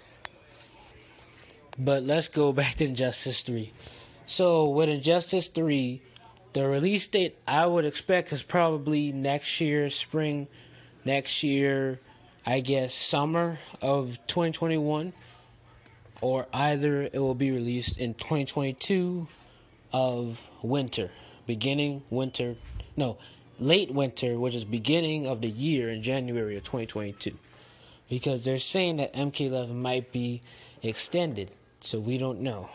But 1.78 2.02
let's 2.02 2.26
go 2.26 2.52
back 2.60 2.74
to 2.76 2.86
Injustice 2.86 3.42
3. 3.42 3.72
So, 4.26 4.68
with 4.68 4.88
Injustice 4.88 5.46
3, 5.46 6.02
the 6.54 6.66
release 6.66 7.06
date 7.06 7.38
I 7.46 7.66
would 7.66 7.84
expect 7.84 8.32
is 8.32 8.42
probably 8.42 9.12
next 9.12 9.60
year, 9.60 9.88
spring, 9.90 10.48
next 11.04 11.44
year, 11.44 12.00
I 12.44 12.60
guess, 12.60 12.94
summer 12.94 13.60
of 13.80 14.18
2021 14.26 15.12
or 16.20 16.46
either 16.52 17.02
it 17.02 17.18
will 17.18 17.34
be 17.36 17.52
released 17.52 17.98
in 17.98 18.14
2022 18.14 19.28
of 19.92 20.50
winter, 20.62 21.10
beginning 21.46 22.02
winter, 22.10 22.56
no, 22.96 23.18
late 23.58 23.92
winter, 23.92 24.38
which 24.38 24.54
is 24.54 24.64
beginning 24.64 25.26
of 25.26 25.40
the 25.40 25.48
year 25.48 25.90
in 25.90 26.02
January 26.02 26.56
of 26.56 26.64
2022. 26.64 27.36
Because 28.08 28.44
they're 28.44 28.58
saying 28.58 28.96
that 28.96 29.14
MK11 29.14 29.74
might 29.74 30.12
be 30.12 30.42
extended, 30.82 31.50
so 31.80 31.98
we 31.98 32.18
don't 32.18 32.40
know. 32.40 32.68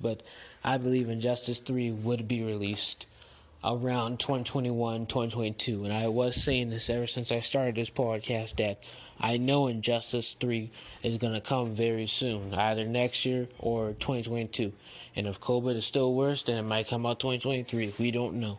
But 0.00 0.22
I 0.62 0.78
believe 0.78 1.08
Injustice 1.08 1.60
3 1.60 1.92
would 1.92 2.26
be 2.26 2.42
released 2.42 3.06
around 3.64 4.20
2021, 4.20 5.06
2022. 5.06 5.84
And 5.84 5.92
I 5.92 6.08
was 6.08 6.36
saying 6.36 6.70
this 6.70 6.90
ever 6.90 7.06
since 7.06 7.32
I 7.32 7.40
started 7.40 7.76
this 7.76 7.90
podcast 7.90 8.56
that 8.56 8.82
I 9.18 9.36
know 9.38 9.68
Injustice 9.68 10.34
3 10.34 10.70
is 11.02 11.16
going 11.16 11.32
to 11.32 11.40
come 11.40 11.72
very 11.72 12.06
soon, 12.06 12.52
either 12.54 12.84
next 12.84 13.24
year 13.24 13.48
or 13.58 13.92
2022. 13.92 14.72
And 15.16 15.26
if 15.26 15.40
COVID 15.40 15.76
is 15.76 15.86
still 15.86 16.14
worse, 16.14 16.42
then 16.42 16.58
it 16.58 16.62
might 16.62 16.88
come 16.88 17.06
out 17.06 17.20
2023. 17.20 17.94
We 17.98 18.10
don't 18.10 18.34
know. 18.34 18.58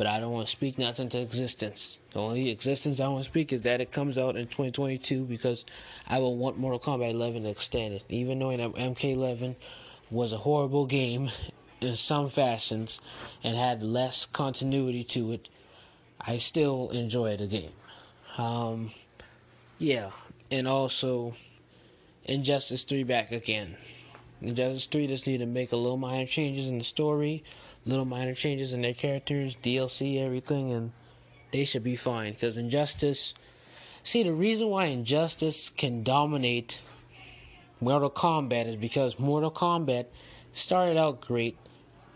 But 0.00 0.06
I 0.06 0.18
don't 0.18 0.32
want 0.32 0.46
to 0.46 0.50
speak 0.50 0.78
nothing 0.78 1.10
to 1.10 1.20
existence. 1.20 1.98
The 2.14 2.20
only 2.20 2.48
existence 2.48 3.00
I 3.00 3.08
want 3.08 3.22
to 3.22 3.28
speak 3.28 3.52
is 3.52 3.60
that 3.62 3.82
it 3.82 3.92
comes 3.92 4.16
out 4.16 4.34
in 4.34 4.46
2022 4.46 5.26
because 5.26 5.66
I 6.08 6.20
will 6.20 6.38
want 6.38 6.56
Mortal 6.56 6.80
Kombat 6.80 7.10
11 7.10 7.44
extended. 7.44 8.02
Even 8.08 8.38
knowing 8.38 8.60
that 8.60 8.72
MK11 8.72 9.56
was 10.10 10.32
a 10.32 10.38
horrible 10.38 10.86
game 10.86 11.30
in 11.82 11.96
some 11.96 12.30
fashions 12.30 12.98
and 13.44 13.58
had 13.58 13.82
less 13.82 14.24
continuity 14.24 15.04
to 15.04 15.32
it, 15.32 15.50
I 16.18 16.38
still 16.38 16.88
enjoy 16.88 17.36
the 17.36 17.46
game. 17.46 17.72
Um, 18.38 18.92
yeah, 19.78 20.12
and 20.50 20.66
also 20.66 21.34
Injustice 22.24 22.84
3 22.84 23.02
back 23.02 23.32
again. 23.32 23.76
Injustice 24.40 24.86
3 24.86 25.08
just 25.08 25.26
need 25.26 25.40
to 25.40 25.46
make 25.46 25.72
a 25.72 25.76
little 25.76 25.98
minor 25.98 26.24
changes 26.24 26.68
in 26.68 26.78
the 26.78 26.84
story, 26.84 27.44
little 27.84 28.04
minor 28.04 28.34
changes 28.34 28.72
in 28.72 28.82
their 28.82 28.94
characters, 28.94 29.56
DLC, 29.56 30.22
everything, 30.22 30.72
and 30.72 30.92
they 31.52 31.64
should 31.64 31.84
be 31.84 31.96
fine. 31.96 32.32
Because 32.32 32.56
Injustice, 32.56 33.34
see, 34.02 34.22
the 34.22 34.32
reason 34.32 34.68
why 34.68 34.86
Injustice 34.86 35.70
can 35.70 36.02
dominate 36.02 36.82
Mortal 37.80 38.10
Kombat 38.10 38.66
is 38.66 38.76
because 38.76 39.18
Mortal 39.18 39.50
Kombat 39.50 40.06
started 40.52 40.96
out 40.96 41.20
great 41.20 41.56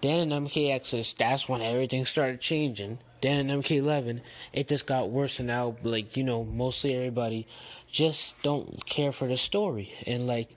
then 0.05 0.31
in 0.31 0.45
MK 0.45 0.71
Exodus, 0.71 1.15
that's 1.15 1.49
when 1.49 1.63
everything 1.63 2.05
started 2.05 2.39
changing. 2.39 2.99
Then 3.23 3.49
in 3.49 3.63
MK11, 3.63 4.21
it 4.53 4.69
just 4.69 4.87
got 4.87 5.09
worse, 5.09 5.39
and 5.39 5.47
now, 5.47 5.77
like, 5.83 6.15
you 6.19 6.25
know, 6.25 6.45
mostly 6.45 6.95
everybody 6.95 7.47
just 7.91 8.35
don't 8.43 8.85
care 8.85 9.13
for 9.13 9.27
the 9.27 9.39
story. 9.39 9.95
And, 10.07 10.27
like, 10.27 10.55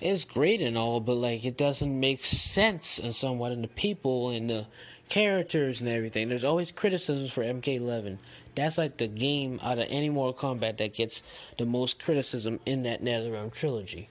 it's 0.00 0.24
great 0.24 0.60
and 0.60 0.78
all, 0.78 1.00
but, 1.00 1.14
like, 1.14 1.44
it 1.44 1.56
doesn't 1.56 1.98
make 2.00 2.24
sense 2.24 2.98
and 2.98 3.14
somewhat 3.14 3.52
in 3.52 3.62
the 3.62 3.68
people 3.68 4.30
and 4.30 4.48
the 4.48 4.66
characters 5.08 5.80
and 5.80 5.88
everything. 5.88 6.28
There's 6.28 6.44
always 6.44 6.70
criticisms 6.70 7.32
for 7.32 7.42
MK11. 7.42 8.18
That's 8.54 8.78
like 8.78 8.96
the 8.96 9.08
game 9.08 9.60
out 9.62 9.78
of 9.78 9.86
any 9.88 10.10
Mortal 10.10 10.54
Kombat 10.54 10.78
that 10.78 10.94
gets 10.94 11.22
the 11.56 11.64
most 11.64 12.02
criticism 12.02 12.60
in 12.66 12.82
that 12.82 13.02
NetherRealm 13.02 13.52
trilogy. 13.52 14.08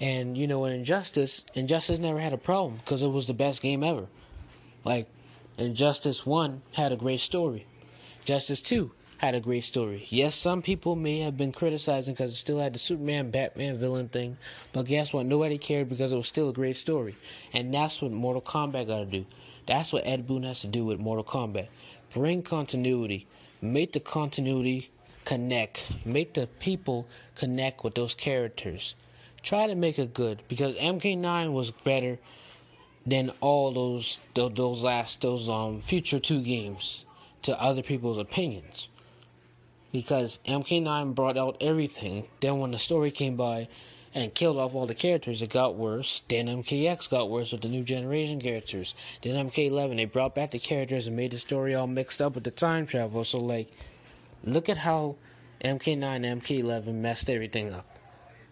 And 0.00 0.36
you 0.36 0.46
know, 0.46 0.64
in 0.66 0.72
Injustice, 0.72 1.44
Injustice 1.54 1.98
never 1.98 2.20
had 2.20 2.32
a 2.32 2.38
problem 2.38 2.76
because 2.76 3.02
it 3.02 3.08
was 3.08 3.26
the 3.26 3.34
best 3.34 3.62
game 3.62 3.82
ever. 3.82 4.06
Like, 4.84 5.08
Injustice 5.58 6.26
1 6.26 6.62
had 6.74 6.92
a 6.92 6.96
great 6.96 7.20
story. 7.20 7.66
Justice 8.24 8.60
2 8.60 8.92
had 9.18 9.34
a 9.34 9.40
great 9.40 9.64
story. 9.64 10.04
Yes, 10.08 10.34
some 10.34 10.60
people 10.60 10.94
may 10.94 11.20
have 11.20 11.36
been 11.36 11.52
criticizing 11.52 12.14
because 12.14 12.32
it 12.32 12.36
still 12.36 12.58
had 12.58 12.74
the 12.74 12.78
Superman 12.78 13.30
Batman 13.30 13.78
villain 13.78 14.08
thing, 14.08 14.36
but 14.72 14.86
guess 14.86 15.12
what? 15.12 15.26
Nobody 15.26 15.56
cared 15.56 15.88
because 15.88 16.12
it 16.12 16.16
was 16.16 16.28
still 16.28 16.50
a 16.50 16.52
great 16.52 16.76
story. 16.76 17.16
And 17.52 17.72
that's 17.72 18.02
what 18.02 18.12
Mortal 18.12 18.42
Kombat 18.42 18.86
got 18.86 18.98
to 18.98 19.06
do. 19.06 19.24
That's 19.66 19.92
what 19.92 20.06
Ed 20.06 20.26
Boon 20.26 20.42
has 20.42 20.60
to 20.60 20.66
do 20.66 20.84
with 20.84 21.00
Mortal 21.00 21.24
Kombat. 21.24 21.68
Bring 22.12 22.42
continuity. 22.42 23.26
Make 23.62 23.92
the 23.92 24.00
continuity 24.00 24.90
connect. 25.24 25.90
Make 26.04 26.34
the 26.34 26.46
people 26.46 27.06
connect 27.34 27.84
with 27.84 27.94
those 27.94 28.14
characters. 28.14 28.94
Try 29.42 29.66
to 29.66 29.74
make 29.74 29.98
it 29.98 30.12
good 30.12 30.42
because 30.48 30.74
MK9 30.76 31.52
was 31.52 31.70
better 31.70 32.18
than 33.06 33.32
all 33.40 33.72
those 33.72 34.18
those 34.34 34.82
last 34.82 35.20
those 35.20 35.48
um 35.48 35.80
future 35.80 36.18
two 36.18 36.42
games 36.42 37.06
to 37.42 37.60
other 37.60 37.82
people's 37.82 38.18
opinions. 38.18 38.88
Because 39.96 40.40
MK9 40.44 41.14
brought 41.14 41.38
out 41.38 41.56
everything. 41.58 42.28
Then 42.40 42.58
when 42.58 42.70
the 42.70 42.76
story 42.76 43.10
came 43.10 43.34
by 43.34 43.66
and 44.14 44.34
killed 44.34 44.58
off 44.58 44.74
all 44.74 44.86
the 44.86 44.94
characters, 44.94 45.40
it 45.40 45.48
got 45.48 45.74
worse. 45.74 46.20
Then 46.28 46.48
MKX 46.48 47.08
got 47.08 47.30
worse 47.30 47.52
with 47.52 47.62
the 47.62 47.68
new 47.68 47.82
generation 47.82 48.38
characters. 48.38 48.94
Then 49.22 49.48
MK11, 49.48 49.96
they 49.96 50.04
brought 50.04 50.34
back 50.34 50.50
the 50.50 50.58
characters 50.58 51.06
and 51.06 51.16
made 51.16 51.30
the 51.30 51.38
story 51.38 51.74
all 51.74 51.86
mixed 51.86 52.20
up 52.20 52.34
with 52.34 52.44
the 52.44 52.50
time 52.50 52.86
travel. 52.86 53.24
So 53.24 53.38
like, 53.38 53.70
look 54.44 54.68
at 54.68 54.76
how 54.76 55.16
MK9 55.64 56.02
and 56.02 56.42
MK11 56.42 56.92
messed 56.92 57.30
everything 57.30 57.72
up. 57.72 57.86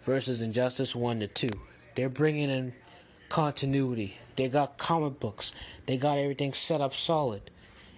Versus 0.07 0.41
Injustice 0.41 0.97
1 0.97 1.21
to 1.21 1.29
2. 1.29 1.51
They're 1.95 2.09
bringing 2.09 2.49
in 2.49 2.73
continuity. 3.29 4.17
They 4.37 4.49
got 4.49 4.79
comic 4.79 5.21
books. 5.21 5.53
They 5.85 5.99
got 5.99 6.17
everything 6.17 6.55
set 6.55 6.81
up 6.81 6.95
solid. 6.95 7.51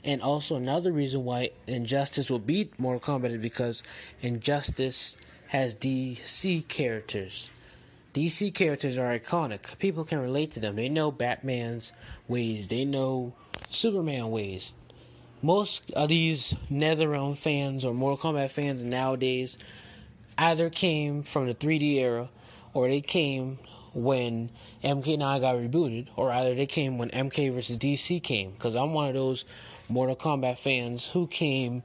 And 0.07 0.23
also 0.23 0.55
another 0.55 0.92
reason 0.92 1.25
why 1.25 1.51
Injustice 1.66 2.31
will 2.31 2.38
beat 2.38 2.79
Mortal 2.79 3.01
Kombat 3.01 3.33
is 3.33 3.42
because 3.42 3.83
Injustice 4.23 5.16
has 5.49 5.75
DC 5.75 6.66
characters. 6.69 7.51
DC 8.14 8.55
characters 8.55 8.99
are 8.99 9.19
iconic. 9.19 9.77
People 9.79 10.05
can 10.05 10.21
relate 10.21 10.53
to 10.53 10.61
them. 10.61 10.77
They 10.77 10.88
know 10.88 11.11
Batman's 11.11 11.92
ways. 12.29 12.69
They 12.69 12.85
know 12.85 13.35
Superman 13.69 14.31
ways. 14.31 14.75
Most 15.42 15.90
of 15.90 16.09
these 16.09 16.55
NetherRealm 16.71 17.37
fans 17.37 17.85
or 17.85 17.92
Mortal 17.92 18.33
Kombat 18.33 18.53
fans 18.53 18.85
nowadays 18.85 19.59
either 20.38 20.71
came 20.71 21.25
from 21.25 21.47
the 21.49 21.55
3D 21.55 21.97
era 21.97 22.29
or 22.75 22.88
they 22.88 23.01
came 23.01 23.59
when 23.97 24.51
MK9 24.85 25.40
got 25.40 25.57
rebooted, 25.57 26.09
or 26.16 26.31
either 26.31 26.55
they 26.55 26.66
came 26.66 26.99
when 26.99 27.09
MK 27.09 27.55
versus 27.55 27.79
DC 27.79 28.23
came. 28.23 28.51
Because 28.51 28.77
I'm 28.77 28.92
one 28.92 29.09
of 29.09 29.14
those 29.14 29.45
Mortal 29.88 30.16
Kombat 30.16 30.59
fans 30.59 31.09
who 31.11 31.27
came 31.27 31.83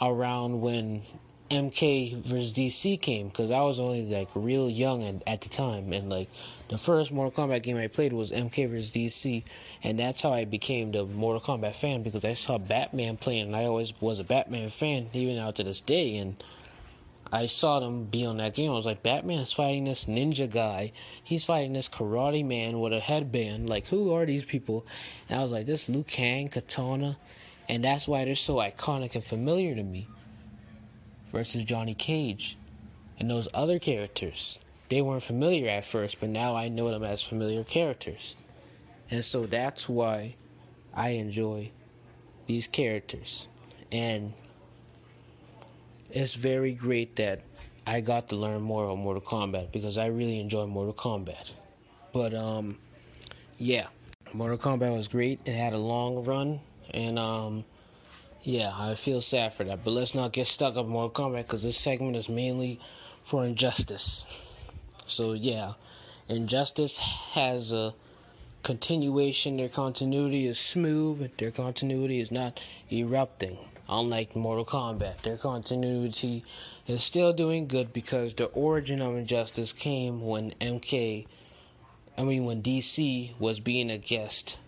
around 0.00 0.60
when 0.60 1.02
MK 1.50 2.22
versus 2.24 2.52
DC 2.52 3.00
came 3.00 3.28
because 3.28 3.50
I 3.50 3.60
was 3.62 3.80
only 3.80 4.06
like 4.06 4.28
real 4.34 4.68
young 4.68 5.02
and, 5.02 5.22
at 5.26 5.40
the 5.40 5.48
time, 5.48 5.92
and 5.92 6.10
like 6.10 6.28
the 6.68 6.76
first 6.76 7.10
Mortal 7.10 7.44
Kombat 7.44 7.62
game 7.62 7.78
I 7.78 7.86
played 7.86 8.12
was 8.12 8.30
MK 8.30 8.68
versus 8.70 8.90
DC, 8.90 9.42
and 9.82 9.98
that's 9.98 10.20
how 10.20 10.32
I 10.32 10.44
became 10.44 10.92
the 10.92 11.04
Mortal 11.06 11.40
Kombat 11.40 11.74
fan 11.74 12.02
because 12.02 12.24
I 12.24 12.34
saw 12.34 12.58
Batman 12.58 13.16
playing, 13.16 13.46
and 13.46 13.56
I 13.56 13.64
always 13.64 13.98
was 14.00 14.18
a 14.18 14.24
Batman 14.24 14.68
fan 14.68 15.08
even 15.14 15.38
out 15.38 15.56
to 15.56 15.64
this 15.64 15.80
day, 15.80 16.16
and 16.16 16.36
I 17.30 17.46
saw 17.46 17.80
them 17.80 18.04
be 18.04 18.24
on 18.24 18.38
that 18.38 18.54
game. 18.54 18.70
I 18.70 18.74
was 18.74 18.86
like, 18.86 19.02
Batman 19.02 19.40
is 19.40 19.52
fighting 19.52 19.84
this 19.84 20.06
ninja 20.06 20.50
guy. 20.50 20.92
He's 21.22 21.44
fighting 21.44 21.74
this 21.74 21.88
karate 21.88 22.44
man 22.44 22.80
with 22.80 22.92
a 22.92 23.00
headband. 23.00 23.68
Like, 23.68 23.86
who 23.86 24.14
are 24.14 24.24
these 24.24 24.44
people? 24.44 24.86
And 25.28 25.38
I 25.38 25.42
was 25.42 25.52
like, 25.52 25.66
this 25.66 25.88
Liu 25.88 26.04
Kang, 26.04 26.48
Kitana, 26.48 27.16
and 27.68 27.84
that's 27.84 28.08
why 28.08 28.24
they're 28.24 28.34
so 28.34 28.56
iconic 28.56 29.14
and 29.14 29.24
familiar 29.24 29.74
to 29.74 29.82
me 29.82 30.08
versus 31.32 31.64
Johnny 31.64 31.94
Cage 31.94 32.56
and 33.18 33.28
those 33.28 33.48
other 33.52 33.78
characters. 33.78 34.58
They 34.88 35.02
weren't 35.02 35.22
familiar 35.22 35.68
at 35.68 35.84
first, 35.84 36.20
but 36.20 36.30
now 36.30 36.56
I 36.56 36.68
know 36.68 36.90
them 36.90 37.04
as 37.04 37.22
familiar 37.22 37.62
characters. 37.62 38.36
And 39.10 39.22
so 39.22 39.44
that's 39.44 39.86
why 39.86 40.34
I 40.94 41.10
enjoy 41.10 41.72
these 42.46 42.66
characters. 42.66 43.46
And 43.92 44.32
it's 46.10 46.34
very 46.34 46.72
great 46.72 47.16
that 47.16 47.40
I 47.86 48.00
got 48.00 48.28
to 48.30 48.36
learn 48.36 48.62
more 48.62 48.84
about 48.84 48.98
Mortal 48.98 49.22
Kombat 49.22 49.72
because 49.72 49.96
I 49.96 50.06
really 50.06 50.40
enjoy 50.40 50.66
Mortal 50.66 50.94
Kombat. 50.94 51.50
But 52.12 52.34
um 52.34 52.78
yeah, 53.58 53.86
Mortal 54.32 54.58
Kombat 54.58 54.94
was 54.94 55.08
great. 55.08 55.40
It 55.44 55.54
had 55.54 55.72
a 55.72 55.78
long 55.78 56.24
run 56.24 56.60
and 56.92 57.18
um 57.18 57.64
yeah, 58.42 58.72
I 58.74 58.94
feel 58.94 59.20
sad 59.20 59.52
for 59.52 59.64
that. 59.64 59.84
But 59.84 59.90
let's 59.90 60.14
not 60.14 60.32
get 60.32 60.46
stuck 60.46 60.76
on 60.76 60.88
Mortal 60.88 61.10
Kombat 61.10 61.38
because 61.38 61.62
this 61.62 61.76
segment 61.76 62.16
is 62.16 62.28
mainly 62.28 62.80
for 63.24 63.44
Injustice. 63.44 64.26
So 65.06 65.32
yeah, 65.32 65.72
Injustice 66.28 66.98
has 66.98 67.72
a 67.72 67.94
continuation. 68.62 69.56
Their 69.56 69.68
continuity 69.68 70.46
is 70.46 70.58
smooth. 70.58 71.30
Their 71.38 71.50
continuity 71.50 72.20
is 72.20 72.30
not 72.30 72.60
erupting. 72.92 73.58
Unlike 73.88 74.36
Mortal 74.36 74.66
Kombat, 74.66 75.22
their 75.22 75.38
continuity 75.38 76.44
is 76.86 77.02
still 77.02 77.32
doing 77.32 77.66
good 77.66 77.92
because 77.92 78.34
the 78.34 78.46
origin 78.46 79.00
of 79.00 79.16
Injustice 79.16 79.72
came 79.72 80.26
when 80.26 80.52
MK, 80.60 81.26
I 82.16 82.22
mean 82.22 82.44
when 82.44 82.62
DC 82.62 83.38
was 83.38 83.60
being 83.60 83.90
a 83.90 83.96
guest 83.96 84.58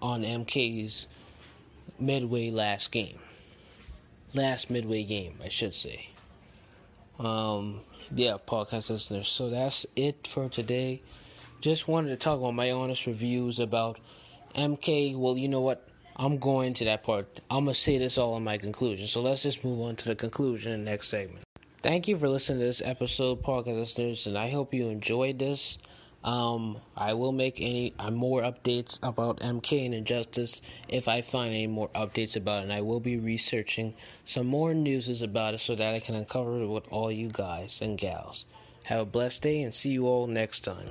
on 0.00 0.22
MK's 0.22 1.06
midway 1.98 2.50
last 2.50 2.92
game. 2.92 3.18
Last 4.34 4.70
midway 4.70 5.02
game, 5.02 5.38
I 5.42 5.48
should 5.48 5.74
say. 5.74 6.10
Um, 7.18 7.80
yeah, 8.14 8.36
podcast 8.46 8.90
listeners. 8.90 9.28
So 9.28 9.50
that's 9.50 9.86
it 9.96 10.26
for 10.26 10.48
today. 10.48 11.02
Just 11.60 11.88
wanted 11.88 12.10
to 12.10 12.16
talk 12.16 12.38
about 12.38 12.54
my 12.54 12.70
honest 12.70 13.06
reviews 13.06 13.58
about 13.58 13.98
MK. 14.54 15.16
Well, 15.16 15.36
you 15.36 15.48
know 15.48 15.60
what? 15.60 15.87
I'm 16.20 16.38
going 16.38 16.74
to 16.74 16.84
that 16.86 17.04
part. 17.04 17.40
I'm 17.48 17.66
gonna 17.66 17.74
say 17.74 17.96
this 17.98 18.18
all 18.18 18.36
in 18.36 18.44
my 18.44 18.58
conclusion. 18.58 19.06
So 19.06 19.22
let's 19.22 19.42
just 19.44 19.64
move 19.64 19.80
on 19.80 19.94
to 19.96 20.08
the 20.08 20.16
conclusion 20.16 20.72
in 20.72 20.84
the 20.84 20.90
next 20.90 21.08
segment. 21.08 21.44
Thank 21.80 22.08
you 22.08 22.16
for 22.16 22.28
listening 22.28 22.58
to 22.58 22.64
this 22.64 22.82
episode, 22.84 23.42
podcast 23.42 23.76
listeners, 23.76 24.26
and 24.26 24.36
I 24.36 24.50
hope 24.50 24.74
you 24.74 24.88
enjoyed 24.88 25.38
this. 25.38 25.78
Um, 26.24 26.78
I 26.96 27.14
will 27.14 27.30
make 27.30 27.60
any 27.60 27.94
uh, 28.00 28.10
more 28.10 28.42
updates 28.42 28.98
about 29.02 29.38
MK 29.38 29.86
and 29.86 29.94
Injustice 29.94 30.60
if 30.88 31.06
I 31.06 31.22
find 31.22 31.50
any 31.50 31.68
more 31.68 31.88
updates 31.90 32.34
about 32.34 32.60
it. 32.60 32.62
And 32.64 32.72
I 32.72 32.80
will 32.80 32.98
be 32.98 33.16
researching 33.16 33.94
some 34.24 34.46
more 34.46 34.74
news 34.74 35.22
about 35.22 35.54
it 35.54 35.60
so 35.60 35.76
that 35.76 35.94
I 35.94 36.00
can 36.00 36.16
uncover 36.16 36.60
it 36.60 36.66
with 36.66 36.88
all 36.90 37.12
you 37.12 37.28
guys 37.28 37.80
and 37.80 37.96
gals. 37.96 38.46
Have 38.84 39.00
a 39.00 39.04
blessed 39.04 39.42
day 39.42 39.62
and 39.62 39.72
see 39.72 39.90
you 39.90 40.06
all 40.08 40.26
next 40.26 40.64
time. 40.64 40.86